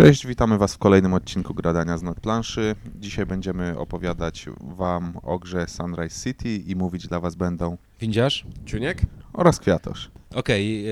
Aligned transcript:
Cześć, 0.00 0.26
witamy 0.26 0.58
Was 0.58 0.74
w 0.74 0.78
kolejnym 0.78 1.14
odcinku 1.14 1.54
Gradania 1.54 1.98
z 1.98 2.02
Nadplanszy. 2.02 2.74
Dzisiaj 2.96 3.26
będziemy 3.26 3.78
opowiadać 3.78 4.46
Wam 4.60 5.16
o 5.22 5.38
grze 5.38 5.66
Sunrise 5.68 6.24
City 6.24 6.56
i 6.56 6.76
mówić 6.76 7.08
dla 7.08 7.20
Was 7.20 7.34
będą 7.34 7.76
Windziarz? 8.00 8.46
Ciuniek? 8.66 9.02
oraz 9.32 9.60
Kwiatosz. 9.60 10.10
Okej, 10.34 10.82
yy, 10.82 10.90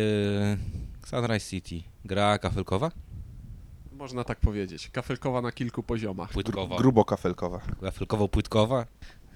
Sunrise 1.06 1.50
City. 1.50 1.82
Gra 2.04 2.38
kafelkowa? 2.38 2.90
Można 3.92 4.24
tak 4.24 4.40
powiedzieć. 4.40 4.90
Kafelkowa 4.90 5.42
na 5.42 5.52
kilku 5.52 5.82
poziomach. 5.82 6.30
Płytkowa. 6.30 6.76
Grubo 6.76 7.04
kafelkowa. 7.04 7.60
Kafelkowo-płytkowa? 7.80 8.84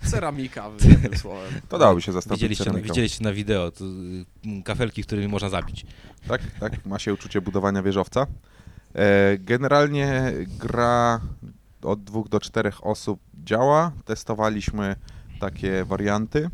Ceramika, 0.04 0.70
jednym 0.84 1.16
słowem. 1.22 1.52
To 1.68 1.78
dałoby 1.78 2.02
się 2.02 2.12
zastąpić 2.12 2.40
Widzieliście, 2.42 2.64
ceramiką. 2.64 2.88
widzieliście 2.88 3.24
na 3.24 3.32
wideo 3.32 3.70
to, 3.70 3.84
y, 3.84 4.62
kafelki, 4.64 5.02
którymi 5.02 5.28
można 5.28 5.48
zabić. 5.48 5.86
Tak, 6.28 6.42
tak, 6.60 6.86
ma 6.86 6.98
się 6.98 7.14
uczucie 7.14 7.40
budowania 7.40 7.82
wieżowca. 7.82 8.26
E, 8.94 9.38
generalnie 9.38 10.32
gra 10.58 11.20
od 11.82 12.04
dwóch 12.04 12.28
do 12.28 12.40
czterech 12.40 12.86
osób 12.86 13.20
działa. 13.44 13.92
Testowaliśmy 14.04 14.96
takie 15.40 15.84
warianty, 15.84 16.50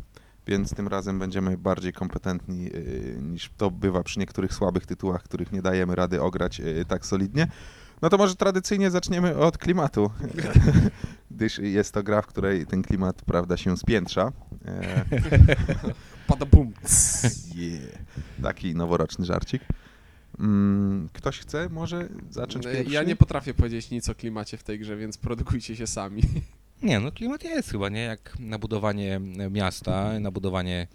więc 0.47 0.73
tym 0.73 0.87
razem 0.87 1.19
będziemy 1.19 1.57
bardziej 1.57 1.93
kompetentni 1.93 2.67
y, 2.75 3.17
niż 3.21 3.51
to 3.57 3.71
bywa 3.71 4.03
przy 4.03 4.19
niektórych 4.19 4.53
słabych 4.53 4.85
tytułach, 4.85 5.23
których 5.23 5.51
nie 5.51 5.61
dajemy 5.61 5.95
rady 5.95 6.21
ograć 6.21 6.59
y, 6.59 6.85
tak 6.87 7.05
solidnie. 7.05 7.47
No 8.01 8.09
to 8.09 8.17
może 8.17 8.35
tradycyjnie 8.35 8.91
zaczniemy 8.91 9.37
od 9.37 9.57
klimatu, 9.57 10.11
gdyż 11.31 11.57
jest 11.57 11.93
to 11.93 12.03
gra, 12.03 12.21
w 12.21 12.27
której 12.27 12.65
ten 12.65 12.81
klimat, 12.81 13.21
prawda, 13.21 13.57
się 13.57 13.77
spiętrza. 13.77 14.31
E, 14.65 15.05
Pada 16.27 16.45
bum. 16.45 16.73
Yeah. 17.55 17.81
Taki 18.41 18.75
noworoczny 18.75 19.25
żarcik. 19.25 19.61
Mm, 20.39 21.09
ktoś 21.13 21.39
chce 21.39 21.69
może 21.69 22.09
zacząć 22.29 22.65
pierwszy? 22.65 22.93
Ja 22.93 23.03
nie 23.03 23.15
potrafię 23.15 23.53
powiedzieć 23.53 23.89
nic 23.91 24.09
o 24.09 24.15
klimacie 24.15 24.57
w 24.57 24.63
tej 24.63 24.79
grze, 24.79 24.97
więc 24.97 25.17
produkujcie 25.17 25.75
się 25.75 25.87
sami. 25.87 26.21
Nie, 26.83 26.99
no 26.99 27.11
klimat 27.11 27.43
jest 27.43 27.71
chyba, 27.71 27.89
nie? 27.89 28.01
Jak 28.01 28.39
na 28.39 28.59
budowanie 28.59 29.19
miasta, 29.51 30.19
na 30.19 30.31
budowanie 30.31 30.87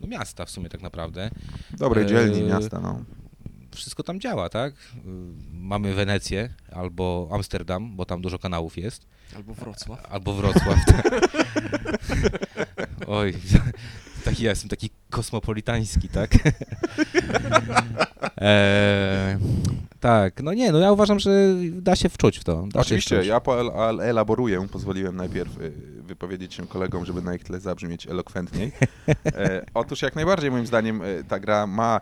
no, 0.00 0.06
miasta 0.06 0.44
w 0.44 0.50
sumie 0.50 0.68
tak 0.68 0.82
naprawdę. 0.82 1.30
Dobrej 1.70 2.06
dzielni 2.06 2.36
Eee, 2.40 2.48
miasta, 2.48 2.80
no. 2.80 3.04
Wszystko 3.74 4.02
tam 4.02 4.20
działa, 4.20 4.48
tak? 4.48 4.74
Y, 4.74 4.78
Mamy 5.52 5.94
Wenecję 5.94 6.54
albo 6.72 7.28
Amsterdam, 7.32 7.96
bo 7.96 8.04
tam 8.04 8.22
dużo 8.22 8.38
kanałów 8.38 8.76
jest. 8.78 9.06
Albo 9.36 9.54
Wrocław. 9.54 10.06
Albo 10.12 10.34
Wrocław. 10.34 10.78
Oj, 13.06 13.34
taki 14.24 14.44
ja 14.44 14.50
jestem 14.50 14.68
taki 14.68 14.90
kosmopolitański, 15.10 16.08
tak? 16.08 16.30
Eee, 18.36 19.38
tak, 20.00 20.42
no 20.42 20.54
nie, 20.54 20.72
no 20.72 20.78
ja 20.78 20.92
uważam, 20.92 21.20
że 21.20 21.30
da 21.72 21.96
się 21.96 22.08
wczuć 22.08 22.38
w 22.38 22.44
to. 22.44 22.68
Oczywiście, 22.74 23.16
wczuć. 23.16 23.28
ja 23.28 23.40
poelaboruję, 23.40 24.68
pozwoliłem 24.68 25.16
najpierw 25.16 25.60
y, 25.60 25.72
wypowiedzieć 26.02 26.54
się 26.54 26.66
kolegom, 26.66 27.04
żeby 27.04 27.22
na 27.22 27.34
ich 27.34 27.44
tle 27.44 27.60
zabrzmieć 27.60 28.06
elokwentniej. 28.06 28.72
E, 29.26 29.66
otóż 29.74 30.02
jak 30.02 30.14
najbardziej 30.14 30.50
moim 30.50 30.66
zdaniem 30.66 31.02
y, 31.02 31.24
ta 31.28 31.40
gra 31.40 31.66
ma 31.66 32.00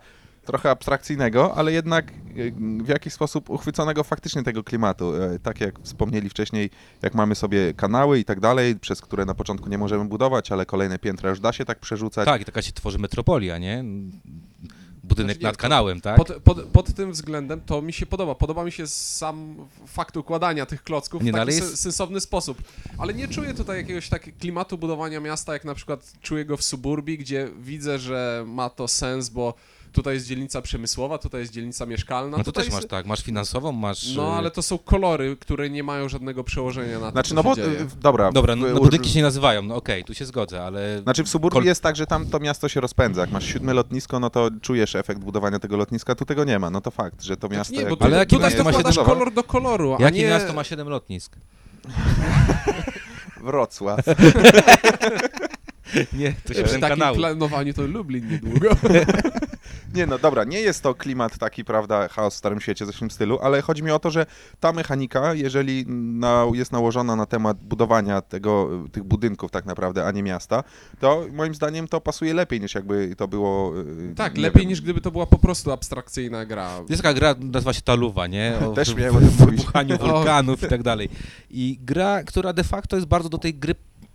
trochę 0.51 0.71
abstrakcyjnego, 0.71 1.55
ale 1.55 1.73
jednak 1.73 2.13
y, 2.37 2.53
w 2.85 2.89
jakiś 2.89 3.13
sposób 3.13 3.51
uchwyconego 3.51 4.05
faktycznie 4.05 4.43
tego 4.43 4.65
klimatu. 4.65 5.15
E, 5.15 5.39
tak 5.39 5.61
jak 5.61 5.81
wspomnieli 5.83 6.29
wcześniej, 6.29 6.71
jak 7.03 7.15
mamy 7.15 7.35
sobie 7.35 7.75
kanały 7.75 8.19
i 8.19 8.25
tak 8.25 8.41
dalej, 8.41 8.77
przez 8.77 9.01
które 9.01 9.25
na 9.25 9.35
początku 9.35 9.69
nie 9.69 9.79
możemy 9.79 10.05
budować, 10.05 10.53
ale 10.53 10.67
kolejne 10.67 10.99
piętra 10.99 11.31
już 11.31 11.41
da 11.41 11.53
się 11.53 11.65
tak 11.65 11.79
przerzucać. 11.79 12.27
Tak, 12.27 12.41
i 12.41 12.45
taka 12.45 12.63
się 12.63 12.73
tworzy 12.73 12.99
metropolia, 12.99 13.59
nie? 13.59 13.85
Budynek 15.05 15.37
Znaczy 15.37 15.45
nad 15.45 15.57
kanałem, 15.57 16.01
tak? 16.01 16.17
Pod, 16.17 16.33
pod, 16.45 16.63
pod 16.65 16.95
tym 16.95 17.13
względem 17.13 17.61
to 17.61 17.83
mi 17.83 17.93
się 17.93 18.07
podoba. 18.07 18.35
Podoba 18.35 18.65
mi 18.65 18.73
się 18.73 18.87
sam 18.87 19.57
fakt 19.87 20.17
układania 20.17 20.67
tych 20.67 20.83
klocków 20.83 21.23
Nie, 21.23 21.33
w 21.33 21.35
no, 21.35 21.39
taki 21.39 21.57
jest- 21.57 21.81
sensowny 21.81 22.21
sposób. 22.21 22.63
Ale 22.99 23.15
nie 23.15 23.29
czuję 23.29 23.55
tutaj 23.55 23.77
jakiegoś 23.77 24.09
takiego 24.09 24.39
klimatu 24.39 24.79
budowania 24.79 25.21
miasta, 25.21 25.53
jak 25.53 25.65
na 25.65 25.75
przykład 25.75 26.13
czuję 26.21 26.45
go 26.45 26.57
w 26.57 26.63
suburbii, 26.63 27.19
gdzie 27.19 27.49
widzę, 27.61 27.99
że 27.99 28.45
ma 28.47 28.71
to 28.71 28.89
sens, 28.89 29.29
bo 29.29 29.55
tutaj 29.93 30.15
jest 30.15 30.27
dzielnica 30.27 30.63
przemysłowa, 30.63 31.19
tutaj 31.19 31.41
jest 31.41 31.53
dzielnica 31.53 31.87
mieszkalna. 31.87 32.37
No 32.37 32.45
to 32.45 32.53
też 32.53 32.65
jest- 32.65 32.77
masz 32.77 32.87
tak, 32.87 33.07
masz 33.07 33.23
finansową, 33.23 33.73
masz... 33.73 34.15
No, 34.17 34.29
y, 34.35 34.39
ale 34.39 34.51
to 34.51 34.63
są 34.63 34.79
kolory, 34.79 35.37
które 35.37 35.71
nie 35.71 35.83
mają 35.83 36.09
żadnego 36.09 36.45
przełożenia 36.45 36.99
na 36.99 37.07
to, 37.07 37.13
Znaczy, 37.13 37.29
co 37.29 37.35
no 37.35 37.43
się 37.43 37.49
bo, 37.49 37.57
dzieje. 37.57 37.69
y, 37.81 37.87
dobra. 38.01 38.33
Dobra, 38.33 38.57
no, 38.57 38.67
no 38.69 38.81
budynki 38.81 39.11
się 39.11 39.19
nie 39.19 39.23
nazywają, 39.23 39.63
no 39.63 39.77
okej, 39.77 40.05
tu 40.05 40.15
się 40.15 40.25
zgodzę, 40.27 40.63
ale... 40.65 41.01
Znaczy 41.03 41.25
w 41.25 41.29
suburbii 41.29 41.61
Kol- 41.61 41.65
jest 41.67 41.83
tak, 41.83 41.97
że 41.97 42.07
tam 42.07 42.27
to 42.27 42.41
miasto 42.41 42.69
się 42.69 42.81
rozpędza. 42.81 43.21
Jak 43.21 43.31
masz 43.31 43.45
siódme 43.47 43.75
lotnisko, 43.75 44.21
no 44.21 44.31
to 44.31 44.49
czujesz 44.63 44.95
efekt 44.95 45.21
budowania 45.21 45.59
tego 45.59 45.77
lotniska, 45.77 46.15
tu 46.15 46.25
tego 46.25 46.45
nie 46.45 46.59
ma. 46.59 46.71
No 46.71 46.81
to 46.81 46.91
fakt, 46.91 47.23
że 47.23 47.37
to 47.37 47.49
miasto... 47.49 47.69
Znaczy 47.75 47.85
nie, 47.85 47.91
bo 47.91 47.97
tu, 47.97 48.05
Ale 48.05 48.17
jakie 48.17 48.37
tutaj 48.37 48.51
miasto 48.51 48.65
ma 48.65 48.71
dokładasz 48.71 48.95
siedem- 48.97 49.05
kolor 49.07 49.33
do 49.33 49.43
koloru, 49.45 49.95
a 49.99 50.03
Jakie 50.03 50.19
nie... 50.19 50.29
miasto 50.29 50.53
ma 50.53 50.65
7 50.65 50.89
lotnisk? 50.89 51.37
Wrocław. 53.45 54.01
Nie, 56.13 56.33
to 56.33 56.53
Przy 56.53 56.55
7 56.55 56.81
takim 56.81 56.89
kanałów. 56.99 57.19
planowaniu 57.19 57.75
to 57.75 57.87
Lublin 57.87 58.29
niedługo. 58.29 58.69
Nie 59.95 60.07
no, 60.07 60.19
dobra, 60.19 60.45
nie 60.45 60.61
jest 60.61 60.83
to 60.83 60.95
klimat 60.95 61.39
taki, 61.39 61.65
prawda, 61.65 62.09
chaos 62.09 62.35
w 62.35 62.37
Starym 62.37 62.61
Świecie, 62.61 62.87
coś 62.87 62.97
w 62.97 62.99
tym 62.99 63.11
stylu, 63.11 63.39
ale 63.43 63.63
chodzi 63.63 63.83
mi 63.83 63.91
o 63.91 63.99
to, 63.99 64.11
że 64.11 64.27
ta 64.61 64.73
mechanika, 64.73 65.35
jeżeli 65.35 65.85
na, 65.89 66.47
jest 66.55 66.73
nałożona 66.73 67.17
na 67.17 67.27
temat 67.27 67.65
budowania 67.65 68.21
tego, 68.21 68.69
tych 68.93 69.03
budynków 69.03 69.51
tak 69.51 69.67
naprawdę, 69.67 70.07
a 70.07 70.11
nie 70.11 70.23
miasta, 70.23 70.65
to 71.01 71.25
moim 71.33 71.55
zdaniem 71.55 71.89
to 71.89 72.01
pasuje 72.01 72.35
lepiej 72.35 72.61
niż 72.61 72.75
jakby 72.75 73.17
to 73.17 73.29
było... 73.29 73.73
y, 74.11 74.15
Tak, 74.17 74.39
lepiej 74.39 74.61
wiem, 74.63 74.69
niż 74.69 74.81
gdyby 74.81 75.01
to 75.01 75.11
była 75.11 75.27
po 75.27 75.39
prostu 75.39 75.73
abstrakcyjna 75.73 76.47
gra. 76.47 76.71
Jest 76.89 77.03
taka 77.03 77.15
gra, 77.15 77.35
nazywa 77.41 77.73
się 77.73 77.83
Taluwa, 77.83 78.27
nie? 78.27 78.59
O 78.67 78.73
Też 78.73 78.95
miałem 78.95 79.17
o 79.17 79.21
wybuchaniu 79.21 79.99
wulkanów 80.07 80.63
i 80.63 80.67
tak 80.69 80.83
dalej. 80.83 81.09
I 81.51 81.79
gra, 81.83 82.23
która 82.25 82.53
de 82.53 82.65
facto 82.65 82.97
jest 82.97 83.09
bardzo 83.09 83.29
do 83.29 83.39
tej 83.39 83.55
gry 83.55 83.75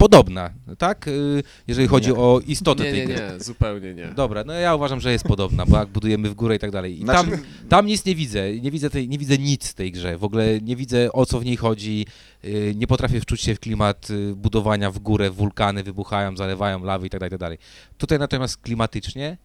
podobna, 0.10 0.50
tak? 0.78 1.08
Y, 1.08 1.44
Jeżeli 1.68 1.88
chodzi 1.88 2.10
Nie. 2.10 2.16
o 2.16 2.40
istotę 2.48 2.84
Nie, 2.84 2.92
tej 2.92 3.00
nie, 3.00 3.06
gry. 3.06 3.16
nie, 3.34 3.40
zupełnie 3.44 3.94
nie. 3.94 4.08
Dobra, 4.08 4.44
no 4.44 4.54
ja 4.54 4.76
uważam, 4.76 5.00
że 5.00 5.12
jest 5.12 5.24
podobna, 5.24 5.66
bo 5.66 5.78
jak 5.78 5.88
budujemy 5.90 6.30
w 6.30 6.34
górę 6.34 6.56
i 6.56 6.60
tak 6.60 6.72
dalej. 6.72 7.00
I 7.00 7.04
Znaczy- 7.04 7.30
tam, 7.32 7.40
tam 7.70 7.86
nic 7.86 8.06
nie 8.06 8.16
widzę, 8.16 8.54
nie 8.60 8.72
widzę, 8.72 8.90
tej, 8.90 9.10
nie 9.10 9.18
widzę 9.18 9.38
nic 9.38 9.70
w 9.70 9.74
tej 9.74 9.92
grze, 9.92 10.18
w 10.18 10.24
ogóle 10.24 10.62
nie 10.62 10.76
widzę 10.76 11.12
o 11.12 11.26
co 11.26 11.40
w 11.40 11.46
niej 11.46 11.58
chodzi, 11.58 12.06
y, 12.46 12.74
nie 12.78 12.88
potrafię 12.88 13.22
wczuć 13.22 13.42
się 13.42 13.56
w 13.56 13.60
klimat 13.60 14.10
y, 14.10 14.36
budowania 14.36 14.92
w 14.92 15.00
górę, 15.00 15.30
wulkany 15.32 15.84
wybuchają, 15.84 16.38
zalewają 16.38 16.84
lawy 16.84 17.08
i 17.08 17.10
tak 17.10 17.20
dalej, 17.20 17.30
i 17.30 17.32
tak 17.32 17.40
dalej. 17.40 17.58
Tutaj 17.98 18.20
natomiast 18.20 18.58
klimatycznie 18.58 19.38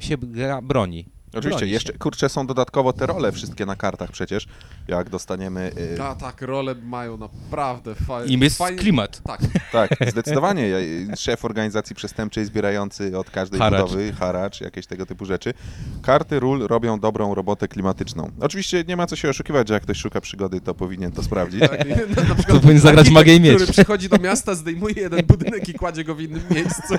się 0.00 0.16
gra 0.18 0.62
broni. 0.62 1.06
Oczywiście, 1.32 1.48
broni 1.48 1.60
się. 1.70 1.74
jeszcze, 1.74 1.92
kurczę, 1.92 2.28
są 2.28 2.46
dodatkowo 2.46 2.92
te 2.92 3.06
role 3.06 3.32
wszystkie 3.32 3.66
na 3.66 3.76
kartach 3.76 4.10
przecież, 4.10 4.46
jak 4.88 5.10
dostaniemy... 5.10 5.70
y, 5.78 5.98
tak, 6.20 6.42
role 6.42 6.74
mają 6.74 7.16
naprawdę 7.16 7.94
fajne. 7.94 8.32
Im 8.32 8.42
jest 8.42 8.62
klimat. 8.78 9.20
Tak, 9.24 9.40
Tak, 9.72 9.90
zdecydowanie. 10.10 10.68
Ja- 10.68 11.16
Szef 11.16 11.44
organizacji 11.44 11.96
przestępczej 11.96 12.44
zbierający 12.44 13.18
od 13.18 13.30
każdej 13.30 13.60
Haracz. 13.60 13.80
budowy 13.82 14.12
haracz, 14.12 14.60
jakieś 14.60 14.86
tego 14.86 15.06
typu 15.06 15.24
rzeczy. 15.24 15.54
Karty 16.02 16.40
ról 16.40 16.66
robią 16.66 17.00
dobrą 17.00 17.34
robotę 17.34 17.68
klimatyczną. 17.68 18.30
Oczywiście 18.40 18.84
nie 18.88 18.96
ma 18.96 19.06
co 19.06 19.16
się 19.16 19.28
oszukiwać, 19.30 19.68
że 19.68 19.74
jak 19.74 19.82
ktoś 19.82 19.98
szuka 19.98 20.20
przygody, 20.20 20.60
to 20.60 20.74
powinien 20.74 21.12
to 21.12 21.22
sprawdzić. 21.22 21.60
tak. 21.60 21.88
Na, 22.16 22.22
na 22.22 22.34
To 22.34 22.54
powinien 22.60 22.80
zagrać 22.80 23.10
Magię 23.10 23.34
i 23.36 23.40
Miecz. 23.40 23.54
który 23.56 23.72
przychodzi 23.72 24.08
do 24.08 24.18
miasta, 24.18 24.54
zdejmuje 24.54 24.94
jeden 24.96 25.26
budynek 25.26 25.68
i 25.68 25.74
kładzie 25.74 26.04
go 26.04 26.14
w 26.14 26.20
innym 26.20 26.42
miejscu. 26.50 26.94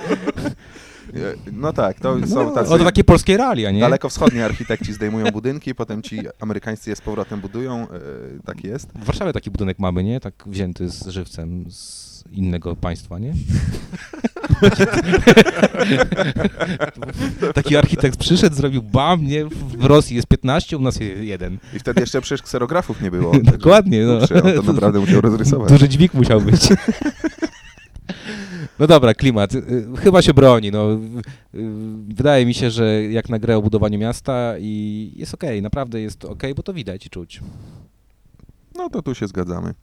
E, 1.14 1.50
No 1.52 1.72
tak, 1.72 2.00
to 2.00 2.26
są 2.26 2.54
tacy 2.54 2.70
O, 2.74 2.78
to 2.78 2.84
takie 2.84 3.04
polskie 3.04 3.36
realia, 3.36 3.70
nie? 3.70 3.80
dalekowschodni 3.80 4.40
architekci 4.42 4.92
zdejmują 4.92 5.26
budynki, 5.32 5.74
potem 5.74 6.02
ci 6.02 6.20
amerykańscy 6.40 6.90
je 6.90 6.96
z 6.96 7.00
powrotem 7.00 7.40
budują. 7.40 7.82
E, 7.82 7.86
Tak 8.46 8.64
jest. 8.64 8.88
W 8.94 9.04
Warszawie 9.04 9.32
taki 9.32 9.50
budynek 9.50 9.78
mamy, 9.78 10.04
nie? 10.04 10.20
Tak 10.20 10.34
wzięty 10.46 10.88
z 10.90 11.06
żywcem 11.08 11.64
z 11.70 12.10
innego 12.32 12.76
państwa, 12.76 13.18
nie? 13.18 13.32
taki 17.54 17.76
architekt 17.76 18.16
przyszedł, 18.18 18.56
zrobił 18.56 18.82
bam, 18.82 19.26
nie? 19.26 19.44
W 19.78 19.84
Rosji 19.84 20.16
jest 20.16 20.28
15, 20.28 20.76
u 20.76 20.80
nas 20.80 21.00
jest 21.00 21.22
jeden. 21.22 21.58
I 21.76 21.78
wtedy 21.78 22.00
jeszcze 22.00 22.20
przecież 22.20 22.42
kserografów 22.42 23.00
nie 23.02 23.10
było. 23.10 23.32
Dokładnie, 23.58 24.04
no. 24.04 24.18
kurczę, 24.18 24.42
on 24.58 24.64
to 24.66 24.72
naprawdę 24.72 25.00
musiał 25.00 25.20
rozrysować. 25.30 25.68
Duży 25.72 25.88
dźwig 25.88 26.14
musiał 26.14 26.40
być. 26.40 26.68
No 28.78 28.86
dobra, 28.86 29.14
klimat. 29.14 29.54
Y, 29.54 29.86
Chyba 29.96 30.22
się 30.22 30.34
broni. 30.34 30.70
No. 30.70 30.92
Y, 30.92 30.98
Wydaje 32.08 32.46
mi 32.46 32.54
się, 32.54 32.70
że 32.70 33.04
jak 33.04 33.28
na 33.28 33.38
grę 33.38 33.56
o 33.56 33.62
budowaniu 33.62 33.98
miasta 33.98 34.54
i 34.58 35.12
jest 35.16 35.34
okej, 35.34 35.62
naprawdę 35.62 36.00
jest 36.00 36.24
okej, 36.24 36.54
bo 36.54 36.62
to 36.62 36.72
widać 36.72 37.06
i 37.06 37.10
czuć. 37.10 37.40
No 38.74 38.90
to 38.90 39.02
tu 39.02 39.14
się 39.14 39.26
zgadzamy. 39.26 39.74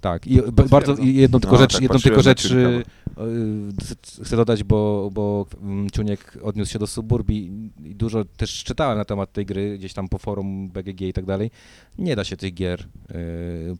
Tak, 0.00 0.26
i 0.26 0.42
bardzo 0.70 0.94
i 0.94 1.14
jedną 1.14 1.40
tylko 1.40 1.56
No, 1.56 1.62
rzecz, 1.62 1.72
tak 1.72 1.82
jedną 1.82 1.98
tylko 1.98 2.22
rzecz 2.22 2.50
y, 2.50 2.84
y, 4.20 4.24
chcę 4.24 4.36
dodać, 4.36 4.64
bo, 4.64 5.10
bo 5.12 5.46
mm, 5.62 5.90
Ciuniek 5.90 6.38
odniósł 6.42 6.72
się 6.72 6.78
do 6.78 6.86
suburbii 6.86 7.70
i 7.84 7.94
dużo 7.94 8.24
też 8.24 8.64
czytałem 8.64 8.98
na 8.98 9.04
temat 9.04 9.32
tej 9.32 9.46
gry, 9.46 9.78
gdzieś 9.78 9.92
tam 9.92 10.08
po 10.08 10.18
forum 10.18 10.68
BGG 10.68 11.00
i 11.00 11.12
tak 11.12 11.24
dalej. 11.24 11.50
Nie 11.98 12.16
da 12.16 12.24
się 12.24 12.36
tych 12.36 12.54
gier 12.54 12.80
y, 13.10 13.76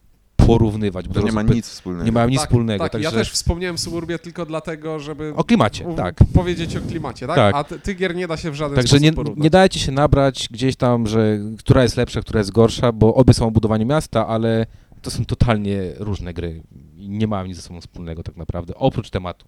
porównywać. 0.53 1.09
bo 1.09 1.15
To 1.15 1.21
nie 1.23 1.33
ma 1.33 1.43
nic 1.43 1.69
wspólnego. 1.69 2.05
nie 2.05 2.13
mają 2.13 2.29
nic 2.29 2.39
tak, 2.41 2.49
wspólnego. 2.49 2.85
Tak, 2.85 2.93
także 2.93 3.05
ja 3.09 3.13
też 3.13 3.31
wspomniałem 3.33 3.79
Suburbie 3.79 4.19
tylko 4.19 4.47
dlatego, 4.47 4.99
żeby 5.01 5.33
O 5.37 5.45
klimacie, 5.45 5.89
u- 5.89 5.95
tak. 5.95 6.15
powiedzieć 6.35 6.77
o 6.77 6.81
klimacie, 6.81 7.27
tak? 7.27 7.37
Tak. 7.37 7.55
A 7.55 7.65
ty, 7.65 7.95
gier 7.95 8.15
nie 8.17 8.29
da 8.29 8.37
się 8.37 8.51
w 8.51 8.55
żaden 8.55 8.77
Także 8.77 8.89
sposób 8.89 9.03
nie, 9.03 9.13
porównać. 9.13 9.45
nie 9.45 9.51
dajcie 9.51 9.81
się 9.81 9.93
nabrać 9.93 10.49
gdzieś 10.51 10.77
tam, 10.77 11.07
że 11.07 11.39
która 11.59 11.83
jest 11.83 11.97
lepsza, 11.97 12.21
która 12.21 12.39
jest 12.41 12.51
gorsza, 12.53 12.93
bo 12.93 13.15
obie 13.15 13.35
są 13.35 13.47
o 13.47 13.51
budowaniu 13.51 13.87
miasta, 13.87 14.27
ale 14.27 14.67
to 15.03 15.11
są 15.11 15.25
totalnie 15.25 15.93
różne 15.99 16.35
gry 16.35 16.63
i 16.97 17.09
nie 17.09 17.27
mają 17.27 17.47
nic 17.47 17.57
ze 17.57 17.63
sobą 17.63 17.81
wspólnego 17.81 18.23
tak 18.23 18.37
naprawdę, 18.37 18.75
oprócz 18.75 19.11
tematu. 19.11 19.47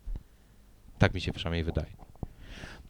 Tak 0.99 1.15
mi 1.15 1.21
się 1.21 1.33
przynajmniej 1.33 1.65
wydaje. 1.65 1.87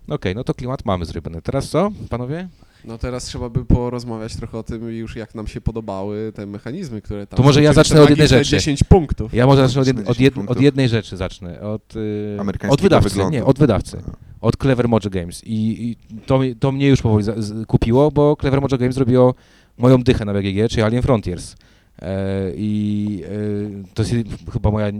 Okej, 0.09 0.35
no 0.35 0.45
to 0.45 0.55
klimat 0.55 0.85
mamy 0.85 1.05
zrobiony. 1.05 1.43
Teraz 1.43 1.69
co, 1.69 1.91
panowie? 2.11 2.49
No 2.85 2.99
teraz 2.99 3.25
trzeba 3.25 3.49
by 3.49 3.65
porozmawiać 3.65 4.37
trochę 4.37 4.59
o 4.59 4.63
tym 4.63 4.91
już, 4.91 5.17
jak 5.17 5.35
nam 5.35 5.47
się 5.47 5.61
podobały 5.61 6.33
te 6.35 6.47
mechanizmy, 6.47 7.03
które 7.03 7.27
tam 7.27 7.37
To 7.37 7.43
może 7.43 7.61
są, 7.61 7.65
ja 7.65 7.73
zacznę 7.73 8.03
od 8.03 8.11
jednej 8.11 8.29
rzeczy. 8.29 8.51
10 8.51 8.85
punktów. 8.85 9.35
Ja 9.35 9.47
może 9.47 9.69
zacznę 9.69 9.81
od, 9.81 9.87
jed, 9.87 9.99
od, 9.99 10.05
10 10.05 10.21
jed, 10.21 10.35
punktów. 10.35 10.57
od 10.57 10.63
jednej 10.63 10.89
rzeczy 10.89 11.17
zacznę. 11.17 11.61
Od, 11.61 11.95
yy, 11.95 12.37
Amerykańskiego 12.41 12.75
od 12.75 12.81
wydawcy, 12.81 13.09
wyglądu. 13.09 13.33
nie, 13.33 13.45
od 13.45 13.59
wydawcy. 13.59 14.03
Od 14.41 14.57
Clever 14.57 14.89
Mojo 14.89 15.11
Games. 15.11 15.45
I, 15.45 15.89
i 15.91 15.97
to, 16.27 16.41
to 16.61 16.73
mnie 16.73 16.89
już 16.89 17.03
powoli 17.03 17.25
za, 17.25 17.43
z, 17.43 17.67
kupiło, 17.67 18.11
bo 18.11 18.37
Clever 18.41 18.61
Mojo 18.61 18.79
Games 18.79 18.95
zrobiło 18.95 19.35
moją 19.79 20.03
dychę 20.03 20.25
na 20.25 20.33
BGG, 20.33 20.71
czyli 20.71 20.83
Alien 20.83 21.03
Frontiers. 21.03 21.57
E, 22.03 22.53
I 22.57 23.23
e, 23.25 23.95
to 23.95 24.03
jest 24.03 24.15
chyba 24.53 24.71
moja 24.71 24.93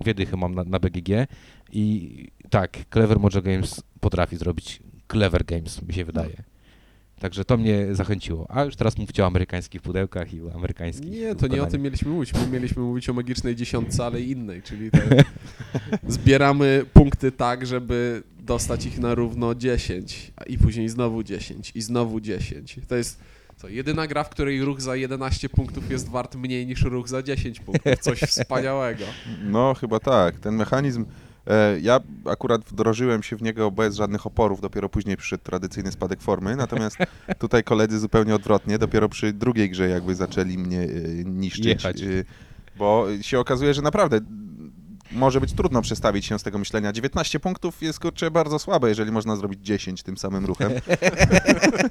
dwie 0.00 0.14
dychy 0.14 0.36
mam 0.36 0.54
na, 0.54 0.64
na 0.64 0.78
BGG. 0.78 1.08
I 1.72 2.26
tak, 2.50 2.78
Clever 2.92 3.20
Mojo 3.20 3.42
Games 3.42 3.82
potrafi 4.00 4.36
zrobić 4.36 4.82
Clever 5.12 5.44
Games, 5.44 5.82
mi 5.82 5.94
się 5.94 6.04
wydaje. 6.04 6.51
Także 7.22 7.44
to 7.44 7.56
mnie 7.56 7.94
zachęciło. 7.94 8.46
A 8.50 8.64
już 8.64 8.76
teraz 8.76 8.98
mówcie 8.98 9.22
o 9.22 9.26
amerykańskich 9.26 9.82
pudełkach 9.82 10.34
i 10.34 10.42
o 10.42 10.54
amerykańskich 10.54 11.10
Nie, 11.10 11.34
to 11.34 11.46
nie 11.46 11.62
o 11.62 11.66
tym 11.66 11.82
mieliśmy 11.82 12.10
mówić. 12.10 12.34
My 12.34 12.46
mieliśmy 12.46 12.82
mówić 12.82 13.08
o 13.08 13.12
magicznej 13.12 13.56
dziesiątce, 13.56 14.04
ale 14.04 14.20
innej, 14.20 14.62
czyli 14.62 14.90
te, 14.90 15.02
zbieramy 16.08 16.84
punkty 16.92 17.32
tak, 17.32 17.66
żeby 17.66 18.22
dostać 18.40 18.86
ich 18.86 18.98
na 18.98 19.14
równo 19.14 19.54
10, 19.54 20.32
a 20.36 20.44
i 20.44 20.58
później 20.58 20.88
znowu 20.88 21.22
10 21.22 21.72
i 21.74 21.82
znowu 21.82 22.20
10. 22.20 22.80
To 22.88 22.96
jest 22.96 23.20
co, 23.56 23.68
jedyna 23.68 24.06
gra, 24.06 24.24
w 24.24 24.30
której 24.30 24.64
ruch 24.64 24.80
za 24.80 24.96
11 24.96 25.48
punktów 25.48 25.90
jest 25.90 26.08
wart 26.08 26.34
mniej 26.34 26.66
niż 26.66 26.82
ruch 26.82 27.08
za 27.08 27.22
10 27.22 27.60
punktów. 27.60 27.92
Coś 28.00 28.20
wspaniałego. 28.20 29.04
No, 29.44 29.74
chyba 29.74 30.00
tak. 30.00 30.40
Ten 30.40 30.54
mechanizm. 30.54 31.04
E, 31.46 31.80
ja 31.80 32.00
akurat 32.30 32.64
wdrożyłem 32.64 33.22
się 33.22 33.36
w 33.36 33.42
niego 33.42 33.70
bez 33.70 33.96
żadnych 33.96 34.26
oporów, 34.26 34.60
dopiero 34.60 34.88
później 34.88 35.16
przyszedł 35.16 35.44
tradycyjny 35.44 35.92
spadek 35.92 36.22
formy, 36.22 36.56
natomiast 36.56 36.96
tutaj 37.38 37.64
koledzy 37.64 37.98
zupełnie 37.98 38.34
odwrotnie, 38.34 38.78
dopiero 38.78 39.08
przy 39.08 39.32
drugiej 39.32 39.70
grze 39.70 39.88
jakby 39.88 40.14
zaczęli 40.14 40.58
mnie 40.58 40.80
e, 40.80 40.88
niszczyć. 41.24 41.66
Jechać. 41.66 42.02
E, 42.02 42.24
bo 42.76 43.06
się 43.20 43.40
okazuje, 43.40 43.74
że 43.74 43.82
naprawdę 43.82 44.20
może 45.12 45.40
być 45.40 45.52
trudno 45.52 45.82
przestawić 45.82 46.26
się 46.26 46.38
z 46.38 46.42
tego 46.42 46.58
myślenia. 46.58 46.92
19 46.92 47.40
punktów 47.40 47.82
jest 47.82 48.00
kurczę 48.00 48.30
bardzo 48.30 48.58
słabe, 48.58 48.88
jeżeli 48.88 49.12
można 49.12 49.36
zrobić 49.36 49.60
10 49.60 50.02
tym 50.02 50.16
samym 50.18 50.46
ruchem. 50.46 50.72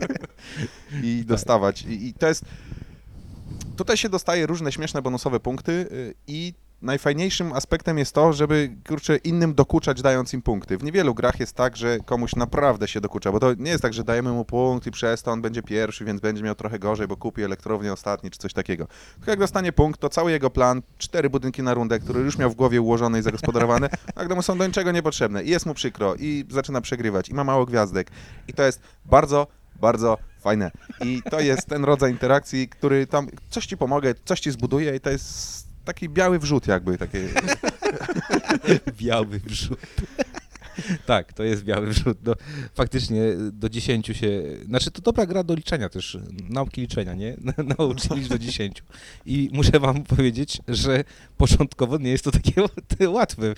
I 1.04 1.24
dostawać. 1.26 1.82
I, 1.82 2.08
I 2.08 2.14
to 2.14 2.28
jest. 2.28 2.46
Tutaj 3.78 3.98
się 3.98 4.10
dostaje 4.10 4.48
różne 4.48 4.72
śmieszne 4.72 5.02
bonusowe 5.02 5.40
punkty 5.40 5.72
y, 5.72 6.14
i 6.28 6.54
najfajniejszym 6.82 7.54
aspektem 7.54 7.98
jest 7.98 8.16
to, 8.16 8.34
żeby 8.34 8.76
kurczę 8.88 9.18
innym 9.18 9.54
dokuczać 9.54 10.02
dając 10.02 10.34
im 10.34 10.42
punkty. 10.42 10.78
W 10.78 10.84
niewielu 10.84 11.14
grach 11.14 11.40
jest 11.40 11.56
tak, 11.56 11.78
że 11.78 12.00
komuś 12.00 12.36
naprawdę 12.36 12.88
się 12.88 13.02
dokucza, 13.02 13.32
bo 13.32 13.40
to 13.40 13.54
nie 13.54 13.72
jest 13.72 13.82
tak, 13.82 13.94
że 13.94 14.04
dajemy 14.04 14.32
mu 14.32 14.46
punkt 14.46 14.88
i 14.88 14.92
przez 14.92 15.24
to 15.24 15.32
on 15.32 15.42
będzie 15.42 15.64
pierwszy, 15.64 16.06
więc 16.06 16.22
będzie 16.22 16.44
miał 16.44 16.56
trochę 16.56 16.80
gorzej, 16.80 17.08
bo 17.08 17.18
kupi 17.18 17.44
elektrownię 17.44 17.94
ostatni 17.94 18.32
czy 18.32 18.40
coś 18.40 18.54
takiego. 18.54 18.88
Tylko 19.16 19.32
jak 19.32 19.40
dostanie 19.40 19.72
punkt, 19.72 20.00
to 20.00 20.10
cały 20.10 20.32
jego 20.32 20.50
plan, 20.50 20.82
cztery 20.98 21.30
budynki 21.30 21.64
na 21.64 21.74
rundę, 21.74 22.00
który 22.00 22.20
już 22.20 22.38
miał 22.38 22.50
w 22.50 22.56
głowie 22.56 22.82
ułożone 22.82 23.20
i 23.20 23.22
zagospodarowane, 23.22 23.90
nagle 24.16 24.36
mu 24.36 24.42
są 24.42 24.58
do 24.58 24.68
niczego 24.68 24.92
niepotrzebne 24.92 25.44
i 25.44 25.50
jest 25.50 25.66
mu 25.66 25.74
przykro 25.74 26.16
i 26.16 26.46
zaczyna 26.50 26.82
przegrywać 26.82 27.30
i 27.30 27.34
ma 27.34 27.44
mało 27.44 27.66
gwiazdek 27.66 28.12
i 28.48 28.54
to 28.54 28.64
jest 28.64 28.82
bardzo, 29.06 29.48
bardzo 29.82 30.18
fajne. 30.40 30.72
I 31.06 31.22
to 31.32 31.40
jest 31.40 31.68
ten 31.68 31.86
rodzaj 31.86 32.12
interakcji, 32.12 32.70
który 32.70 33.08
tam 33.08 33.28
coś 33.50 33.66
ci 33.66 33.78
pomogę, 33.78 34.16
coś 34.26 34.40
ci 34.40 34.52
zbuduje 34.52 34.96
i 34.96 35.00
to 35.00 35.10
jest 35.10 35.71
taki 35.86 36.10
biały 36.10 36.40
wrzut 36.40 36.68
jakby, 36.68 36.98
takie 36.98 37.28
Biały 39.02 39.40
wrzut. 39.40 39.80
tak, 41.06 41.34
to 41.34 41.44
jest 41.44 41.64
biały 41.64 41.88
wrzut. 41.88 42.18
No, 42.24 42.34
faktycznie 42.74 43.22
do 43.52 43.70
10 43.70 44.08
się... 44.08 44.44
Znaczy 44.66 44.92
to 44.92 45.02
dobra 45.02 45.26
gra 45.26 45.44
do 45.44 45.56
liczenia 45.56 45.90
też, 45.90 46.18
nauki 46.50 46.82
liczenia, 46.82 47.14
nie? 47.14 47.38
Nauczyć 47.78 48.12
liczyć 48.12 48.30
do 48.30 48.40
10. 48.40 48.84
I 49.26 49.50
muszę 49.54 49.80
wam 49.80 50.04
powiedzieć, 50.04 50.60
że 50.68 51.04
początkowo 51.38 51.98
nie 51.98 52.10
jest 52.10 52.24
to 52.24 52.32
takie 52.32 52.54
łatwe. 53.10 53.54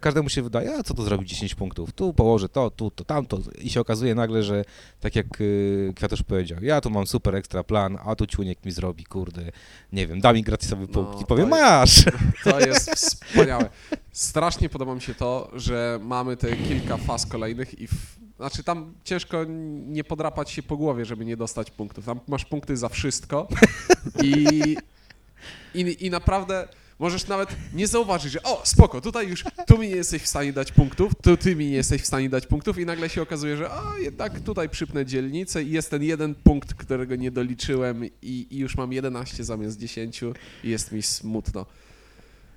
Każdemu 0.00 0.28
się 0.28 0.42
wydaje, 0.42 0.74
a 0.74 0.82
co 0.82 0.94
to 0.94 1.02
zrobić 1.02 1.30
10 1.30 1.54
punktów? 1.54 1.92
Tu 1.92 2.14
położę 2.14 2.48
to, 2.48 2.70
tu, 2.70 2.90
to, 2.90 3.04
tamto. 3.04 3.38
I 3.58 3.70
się 3.70 3.80
okazuje 3.80 4.14
nagle, 4.14 4.42
że 4.42 4.64
tak 5.00 5.16
jak 5.16 5.40
y, 5.40 5.92
Kwiatusz 5.96 6.22
powiedział, 6.22 6.58
ja 6.62 6.80
tu 6.80 6.90
mam 6.90 7.06
super 7.06 7.34
ekstra 7.34 7.64
plan, 7.64 7.98
a 8.04 8.14
tu 8.14 8.26
Ciuniek 8.26 8.64
mi 8.64 8.72
zrobi, 8.72 9.04
kurde, 9.04 9.52
nie 9.92 10.06
wiem, 10.06 10.20
da 10.20 10.32
mi 10.32 10.42
gratisowy 10.42 10.86
No, 10.88 10.94
punkt 10.94 11.16
i 11.16 11.20
to 11.20 11.26
powiem, 11.26 11.48
masz! 11.48 12.04
To 12.44 12.60
jest 12.60 12.90
wspaniałe. 12.90 13.70
Strasznie 14.18 14.68
podoba 14.68 14.94
mi 14.94 15.00
się 15.00 15.14
to, 15.14 15.50
że 15.54 16.00
mamy 16.02 16.36
te 16.36 16.56
kilka 16.56 16.96
faz 16.96 17.26
kolejnych 17.26 17.80
i 17.80 17.86
w, 17.86 17.92
znaczy 18.36 18.64
tam 18.64 18.94
ciężko 19.04 19.44
nie 19.86 20.04
podrapać 20.04 20.50
się 20.50 20.62
po 20.62 20.76
głowie, 20.76 21.04
żeby 21.04 21.24
nie 21.24 21.36
dostać 21.36 21.70
punktów. 21.70 22.04
Tam 22.04 22.20
masz 22.28 22.44
punkty 22.44 22.76
za 22.76 22.88
wszystko 22.88 23.48
i, 24.24 24.76
i, 25.74 26.06
i 26.06 26.10
naprawdę 26.10 26.68
możesz 26.98 27.26
nawet 27.26 27.48
nie 27.74 27.86
zauważyć, 27.86 28.32
że 28.32 28.42
o, 28.42 28.60
spoko, 28.64 29.00
tutaj 29.00 29.28
już, 29.28 29.44
tu 29.66 29.78
mi 29.78 29.88
nie 29.88 29.96
jesteś 29.96 30.22
w 30.22 30.28
stanie 30.28 30.52
dać 30.52 30.72
punktów, 30.72 31.12
tu 31.22 31.36
ty 31.36 31.56
mi 31.56 31.66
nie 31.66 31.76
jesteś 31.76 32.02
w 32.02 32.06
stanie 32.06 32.28
dać 32.28 32.46
punktów 32.46 32.78
i 32.78 32.86
nagle 32.86 33.08
się 33.08 33.22
okazuje, 33.22 33.56
że 33.56 33.70
o, 33.70 33.98
jednak 33.98 34.40
tutaj 34.40 34.68
przypnę 34.68 35.06
dzielnicę 35.06 35.62
i 35.62 35.70
jest 35.70 35.90
ten 35.90 36.02
jeden 36.02 36.34
punkt, 36.34 36.74
którego 36.74 37.16
nie 37.16 37.30
doliczyłem 37.30 38.04
i, 38.04 38.46
i 38.50 38.58
już 38.58 38.76
mam 38.76 38.92
11 38.92 39.44
zamiast 39.44 39.78
10 39.78 40.20
i 40.64 40.70
jest 40.70 40.92
mi 40.92 41.02
smutno. 41.02 41.66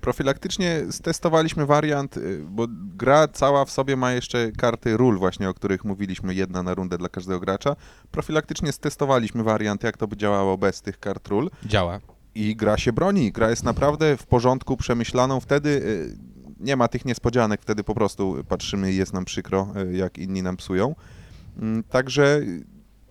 Profilaktycznie 0.06 0.80
stestowaliśmy 0.90 1.66
wariant, 1.66 2.16
y, 2.16 2.44
bo 2.48 2.66
gra 2.96 3.28
cała 3.28 3.64
w 3.64 3.70
sobie 3.70 3.96
ma 3.96 4.12
jeszcze 4.12 4.52
karty 4.52 4.96
ról 4.96 5.18
właśnie, 5.18 5.48
o 5.48 5.54
których 5.54 5.84
mówiliśmy, 5.84 6.34
jedna 6.34 6.62
na 6.62 6.74
rundę 6.74 6.98
dla 6.98 7.08
każdego 7.08 7.40
gracza. 7.40 7.76
Profilaktycznie 8.10 8.72
stestowaliśmy 8.72 9.42
wariant, 9.42 9.82
jak 9.82 9.96
to 9.96 10.08
by 10.08 10.16
działało 10.16 10.58
bez 10.58 10.82
tych 10.82 11.00
kart 11.00 11.28
ról 11.28 11.50
Działa. 11.66 12.00
i 12.34 12.56
gra 12.56 12.78
się 12.78 12.92
broni. 12.92 13.32
Gra 13.32 13.50
jest 13.50 13.62
naprawdę 13.64 14.16
w 14.16 14.26
porządku, 14.26 14.76
przemyślaną. 14.76 15.40
Wtedy 15.40 15.68
y, 15.70 16.16
nie 16.60 16.76
ma 16.76 16.88
tych 16.88 17.04
niespodzianek, 17.04 17.62
wtedy 17.62 17.84
po 17.84 17.94
prostu 17.94 18.36
patrzymy 18.48 18.92
i 18.92 18.96
jest 18.96 19.12
nam 19.12 19.24
przykro, 19.24 19.68
y, 19.92 19.96
jak 19.96 20.18
inni 20.18 20.42
nam 20.42 20.56
psują. 20.56 20.94
Mm, 21.58 21.82
Także, 21.82 22.40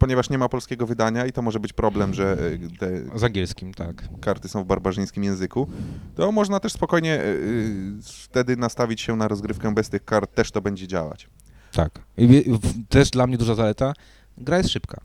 ponieważ 0.01 0.30
nie 0.30 0.38
ma 0.38 0.50
polskiego 0.50 0.86
wydania 0.86 1.25
i 1.25 1.31
to 1.31 1.42
może 1.42 1.59
być 1.59 1.74
problem, 1.74 2.13
że 2.13 2.38
y, 2.39 2.77
te 2.80 3.19
Z 3.19 3.24
angielskim, 3.24 3.74
tak. 3.74 4.03
karty 4.21 4.50
są 4.50 4.63
w 4.63 4.68
barbarzyńskim 4.68 5.24
języku, 5.24 5.68
to 6.15 6.31
można 6.31 6.60
też 6.60 6.74
spokojnie 6.74 7.22
y, 7.22 7.25
y, 7.25 8.01
wtedy 8.03 8.58
nastawić 8.58 9.01
się 9.01 9.15
na 9.15 9.27
rozgrywkę 9.27 9.74
bez 9.74 9.89
tych 9.89 10.05
kart, 10.05 10.36
też 10.36 10.51
to 10.51 10.62
będzie 10.62 10.88
działać. 10.88 11.29
Tak. 11.72 12.00
I 12.17 12.43
też 12.89 13.10
dla 13.10 13.27
mnie 13.27 13.38
duża 13.38 13.55
zaleta, 13.55 13.93
gra 14.38 14.58
jest 14.58 14.70
szybka. 14.70 15.01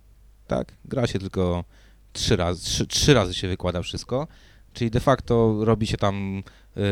Tak, 0.46 0.72
gra 0.84 1.06
się 1.06 1.18
tylko 1.18 1.64
trzy 2.12 2.36
razy, 2.36 2.64
trzy, 2.64 2.86
trzy 2.86 3.14
razy 3.14 3.34
się 3.34 3.48
wykłada 3.48 3.82
wszystko, 3.82 4.26
czyli 4.72 4.90
de 4.90 5.00
facto 5.00 5.64
robi 5.64 5.86
się 5.86 5.96
tam 5.96 6.42
yy, 6.76 6.82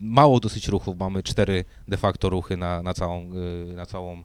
mało 0.00 0.40
dosyć 0.40 0.68
ruchów, 0.68 0.96
mamy 0.98 1.22
cztery 1.22 1.64
de 1.88 1.96
facto 1.96 2.30
ruchy 2.30 2.56
na, 2.56 2.82
na 2.82 2.94
całą, 2.94 3.32
yy, 3.32 3.74
na 3.76 3.86
całą 3.86 4.24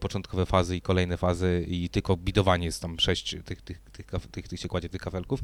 początkowe 0.00 0.46
fazy 0.46 0.76
i 0.76 0.80
kolejne 0.80 1.16
fazy 1.16 1.64
i 1.68 1.88
tylko 1.88 2.16
bidowanie 2.16 2.66
jest 2.66 2.82
tam 2.82 3.00
sześć 3.00 3.36
tych, 3.44 3.62
tych, 3.62 3.80
tych, 3.92 4.06
tych, 4.30 4.48
tych 4.48 4.60
się 4.60 4.68
kładzie 4.68 4.88
tych 4.88 5.00
kafelków 5.00 5.40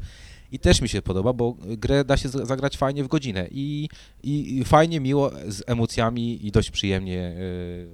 i 0.53 0.59
też 0.59 0.81
mi 0.81 0.89
się 0.89 1.03
podoba, 1.03 1.33
bo 1.33 1.57
grę 1.61 2.05
da 2.05 2.17
się 2.17 2.29
zagrać 2.29 2.77
fajnie 2.77 3.05
w 3.05 3.09
godzinę 3.09 3.49
i, 3.51 3.89
i, 4.23 4.59
i 4.59 4.65
fajnie, 4.65 5.01
miło, 5.01 5.31
z 5.49 5.63
emocjami 5.67 6.47
i 6.47 6.53
dość 6.53 6.71
przyjemnie, 6.71 7.15
yy, 7.15 7.89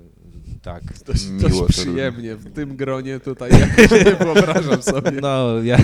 tak. 0.62 0.82
Dość, 1.06 1.26
Miło 1.26 1.48
dość 1.48 1.78
przyjemnie 1.78 2.36
w 2.36 2.52
tym 2.52 2.76
gronie 2.76 3.20
tutaj, 3.20 3.50
jakoś 3.60 3.90
nie 4.06 4.14
wyobrażam 4.14 4.82
sobie. 4.92 5.10
No, 5.10 5.62
ja, 5.62 5.78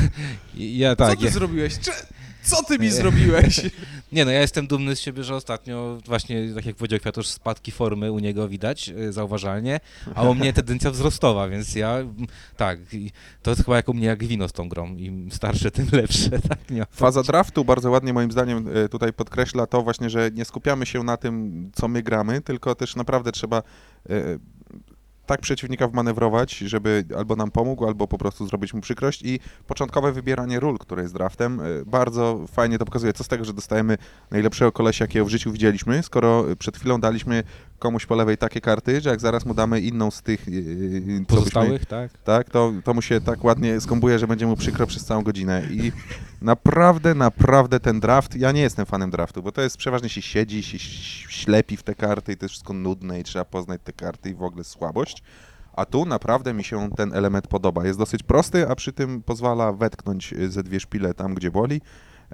ja 0.55 0.97
Co 0.97 0.97
tak. 0.97 1.19
ty 1.19 1.25
Ja, 1.25 1.31
zrobiłeś? 1.31 1.79
Cze- 1.79 2.18
co 2.49 2.63
ty 2.63 2.79
mi 2.79 2.91
zrobiłeś? 2.91 3.61
nie 4.13 4.25
no, 4.25 4.31
ja 4.31 4.41
jestem 4.41 4.67
dumny 4.67 4.97
z 4.97 5.01
siebie, 5.01 5.25
że 5.25 5.37
ostatnio 5.37 5.99
właśnie, 6.07 6.55
tak 6.55 6.67
jak 6.67 6.77
powiedział 6.77 7.01
Kwiatusz, 7.01 7.27
spadki 7.27 7.73
formy 7.73 8.13
u 8.13 8.19
niego 8.19 8.49
widać 8.49 8.89
y, 8.89 9.13
zauważalnie, 9.13 9.81
a 10.15 10.23
u 10.23 10.35
mnie 10.35 10.53
tendencja 10.53 10.91
wzrostowa, 10.91 11.49
więc 11.49 11.75
ja, 11.75 11.97
tak, 12.57 12.79
to 13.43 13.51
jest 13.51 13.65
chyba 13.65 13.77
jak 13.77 13.89
u 13.89 13.95
mnie 13.95 14.07
jak 14.07 14.25
wino 14.25 14.49
z 14.49 14.53
tą 14.53 14.69
grą, 14.69 14.97
im 14.97 15.33
starsze, 15.33 15.71
tym 15.71 15.87
lepsze, 15.93 16.31
tak? 16.49 16.71
Nie 16.71 16.87
Faza 16.91 17.23
draftu 17.23 17.65
bardzo 17.65 17.91
ładnie 17.91 18.13
moim 18.13 18.33
zdaniem 18.33 18.77
y, 18.77 18.89
tutaj 18.89 19.13
podkreśla 19.13 19.67
to 19.67 19.83
właśnie, 19.83 20.11
że 20.11 20.31
nie 20.35 20.45
skupiamy 20.45 20.87
się 20.87 21.03
na 21.03 21.17
tym, 21.17 21.71
co 21.75 21.89
my 21.89 22.03
gramy, 22.03 22.41
tylko 22.41 22.75
też 22.75 22.97
naprawdę 22.97 23.33
trzeba 23.33 23.63
y, 24.11 24.39
tak 25.29 25.41
przeciwnika 25.41 25.89
wmanewrować, 25.89 26.59
żeby 26.59 27.05
albo 27.17 27.37
nam 27.37 27.51
pomógł, 27.51 27.87
albo 27.87 28.09
po 28.09 28.19
prostu 28.19 28.47
zrobić 28.47 28.75
mu 28.75 28.81
przykrość 28.81 29.23
i 29.23 29.41
początkowe 29.67 30.13
wybieranie 30.13 30.61
ról, 30.61 30.79
które 30.79 31.03
jest 31.03 31.15
draftem, 31.15 31.61
y, 31.61 31.85
bardzo 31.87 32.45
fajnie 32.53 32.79
to 32.79 32.85
pokazuje. 32.85 33.13
Co 33.13 33.25
z 33.25 33.29
tego, 33.29 33.45
że 33.45 33.53
dostajemy 33.53 33.99
najlepszego 34.31 34.73
kolesia, 34.73 35.05
jakiego 35.05 35.25
w 35.25 35.29
życiu 35.29 35.53
widzieliśmy, 35.53 36.03
skoro 36.03 36.45
przed 36.59 36.77
chwilą 36.77 37.01
daliśmy 37.01 37.43
komuś 37.79 38.07
po 38.07 38.15
lewej 38.15 38.39
takie 38.39 38.61
karty, 38.61 39.01
że 39.01 39.11
jak 39.11 39.21
zaraz 39.21 39.47
mu 39.47 39.55
damy 39.55 39.81
inną 39.81 40.11
z 40.11 40.23
tych, 40.23 40.49
y, 40.49 40.51
y, 40.53 41.01
co 41.01 41.09
byśmy- 41.09 41.27
Pozostałych, 41.27 41.87
tak? 41.87 42.11
tak, 42.25 42.51
to, 42.51 42.73
to 42.85 42.95
mu 42.95 43.03
się 43.03 43.21
tak 43.21 43.45
ładnie 43.45 43.81
skombuje, 43.81 44.19
że 44.19 44.27
będzie 44.27 44.47
mu 44.47 44.57
przykro 44.57 44.87
przez 44.87 45.05
całą 45.05 45.23
godzinę. 45.23 45.63
I 45.71 45.93
naprawdę, 46.43 47.15
naprawdę 47.15 47.81
ten 47.81 48.01
draft, 48.01 48.37
ja 48.37 48.53
nie 48.53 48.61
jestem 48.61 48.87
fanem 48.87 49.11
draftu, 49.11 49.43
bo 49.43 49.53
to 49.53 49.61
jest 49.63 49.77
przeważnie 49.77 50.09
się 50.09 50.23
siedzi, 50.23 50.63
się 50.63 50.79
ślepi 51.29 51.77
w 51.77 51.83
te 51.83 51.95
karty 51.95 52.33
i 52.33 52.37
to 52.37 52.45
jest 52.45 52.53
wszystko 52.53 52.73
nudne 52.73 53.21
i 53.21 53.25
trzeba 53.25 53.45
poznać 53.45 53.81
te 53.85 53.93
karty 53.93 54.31
i 54.31 54.35
w 54.35 54.43
ogóle 54.43 54.65
słabość. 54.65 55.23
A 55.73 55.85
tu 55.85 56.05
naprawdę 56.07 56.55
mi 56.55 56.65
się 56.65 56.91
ten 56.97 57.13
element 57.15 57.47
podoba. 57.47 57.87
Jest 57.87 57.99
dosyć 57.99 58.23
prosty, 58.23 58.69
a 58.69 58.75
przy 58.75 58.93
tym 58.93 59.23
pozwala 59.23 59.73
wetknąć 59.73 60.33
y, 60.33 60.51
ze 60.51 60.63
dwie 60.63 60.81
szpile 60.81 61.15
tam, 61.15 61.35
gdzie 61.35 61.51
boli. 61.51 61.81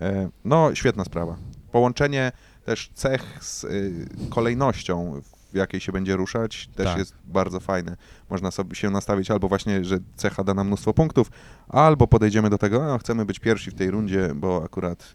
E, 0.01 0.29
No, 0.45 0.75
świetna 0.75 1.05
sprawa. 1.05 1.37
Połączenie 1.73 2.33
też 2.65 2.91
cech 2.95 3.39
z 3.41 3.65
y, 3.65 4.07
kolejnością, 4.31 5.21
w 5.55 5.57
jakiej 5.57 5.81
się 5.81 5.93
będzie 5.93 6.17
ruszać, 6.17 6.69
też 6.75 6.87
Tak. 6.87 6.99
jest 6.99 7.15
bardzo 7.27 7.61
fajne. 7.61 7.97
Można 8.31 8.51
sobie 8.51 8.77
się 8.77 8.91
nastawić 8.91 9.31
albo 9.31 9.49
właśnie, 9.49 9.85
że 9.85 9.99
cecha 10.17 10.45
da 10.45 10.55
nam 10.55 10.67
mnóstwo 10.67 10.95
punktów, 10.95 11.31
albo 11.69 12.07
podejdziemy 12.07 12.51
do 12.51 12.59
tego, 12.59 12.85
no, 12.85 12.99
chcemy 12.99 13.25
być 13.25 13.39
pierwsi 13.39 13.71
w 13.71 13.75
tej 13.75 13.91
rundzie, 13.91 14.31
bo 14.35 14.63
akurat 14.65 15.15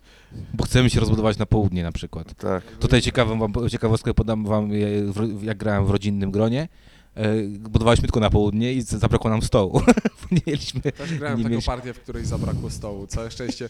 Bo 0.54 0.64
chcemy 0.64 0.90
się 0.90 1.00
rozbudować 1.00 1.38
na 1.38 1.46
południe 1.46 1.84
na 1.84 1.92
przykład. 1.92 2.34
tak. 2.34 2.64
Tutaj 2.64 3.02
ciekawą 3.02 3.40
wam, 3.40 3.70
ciekawostkę 3.70 4.14
podam 4.14 4.46
wam, 4.46 4.70
jak 5.42 5.58
grałem 5.58 5.86
w 5.86 5.90
rodzinnym 5.90 6.32
gronie. 6.32 6.68
E, 7.16 7.44
Budowaliśmy 7.60 8.08
tylko 8.08 8.20
na 8.20 8.30
południe 8.30 8.74
i 8.74 8.82
zabrakło 8.82 9.30
nam 9.30 9.42
stołu. 9.42 9.82
nie 10.32 10.40
mieliśmy... 10.48 10.82
Też 10.82 11.14
grałem 11.14 11.38
nie 11.38 11.44
taką 11.44 11.52
mieliśmy- 11.52 11.74
partię, 11.74 11.94
w 11.94 12.00
której 12.00 12.26
zabrakło 12.26 12.70
stołu. 12.70 13.08
Całe 13.08 13.32
szczęście 13.32 13.70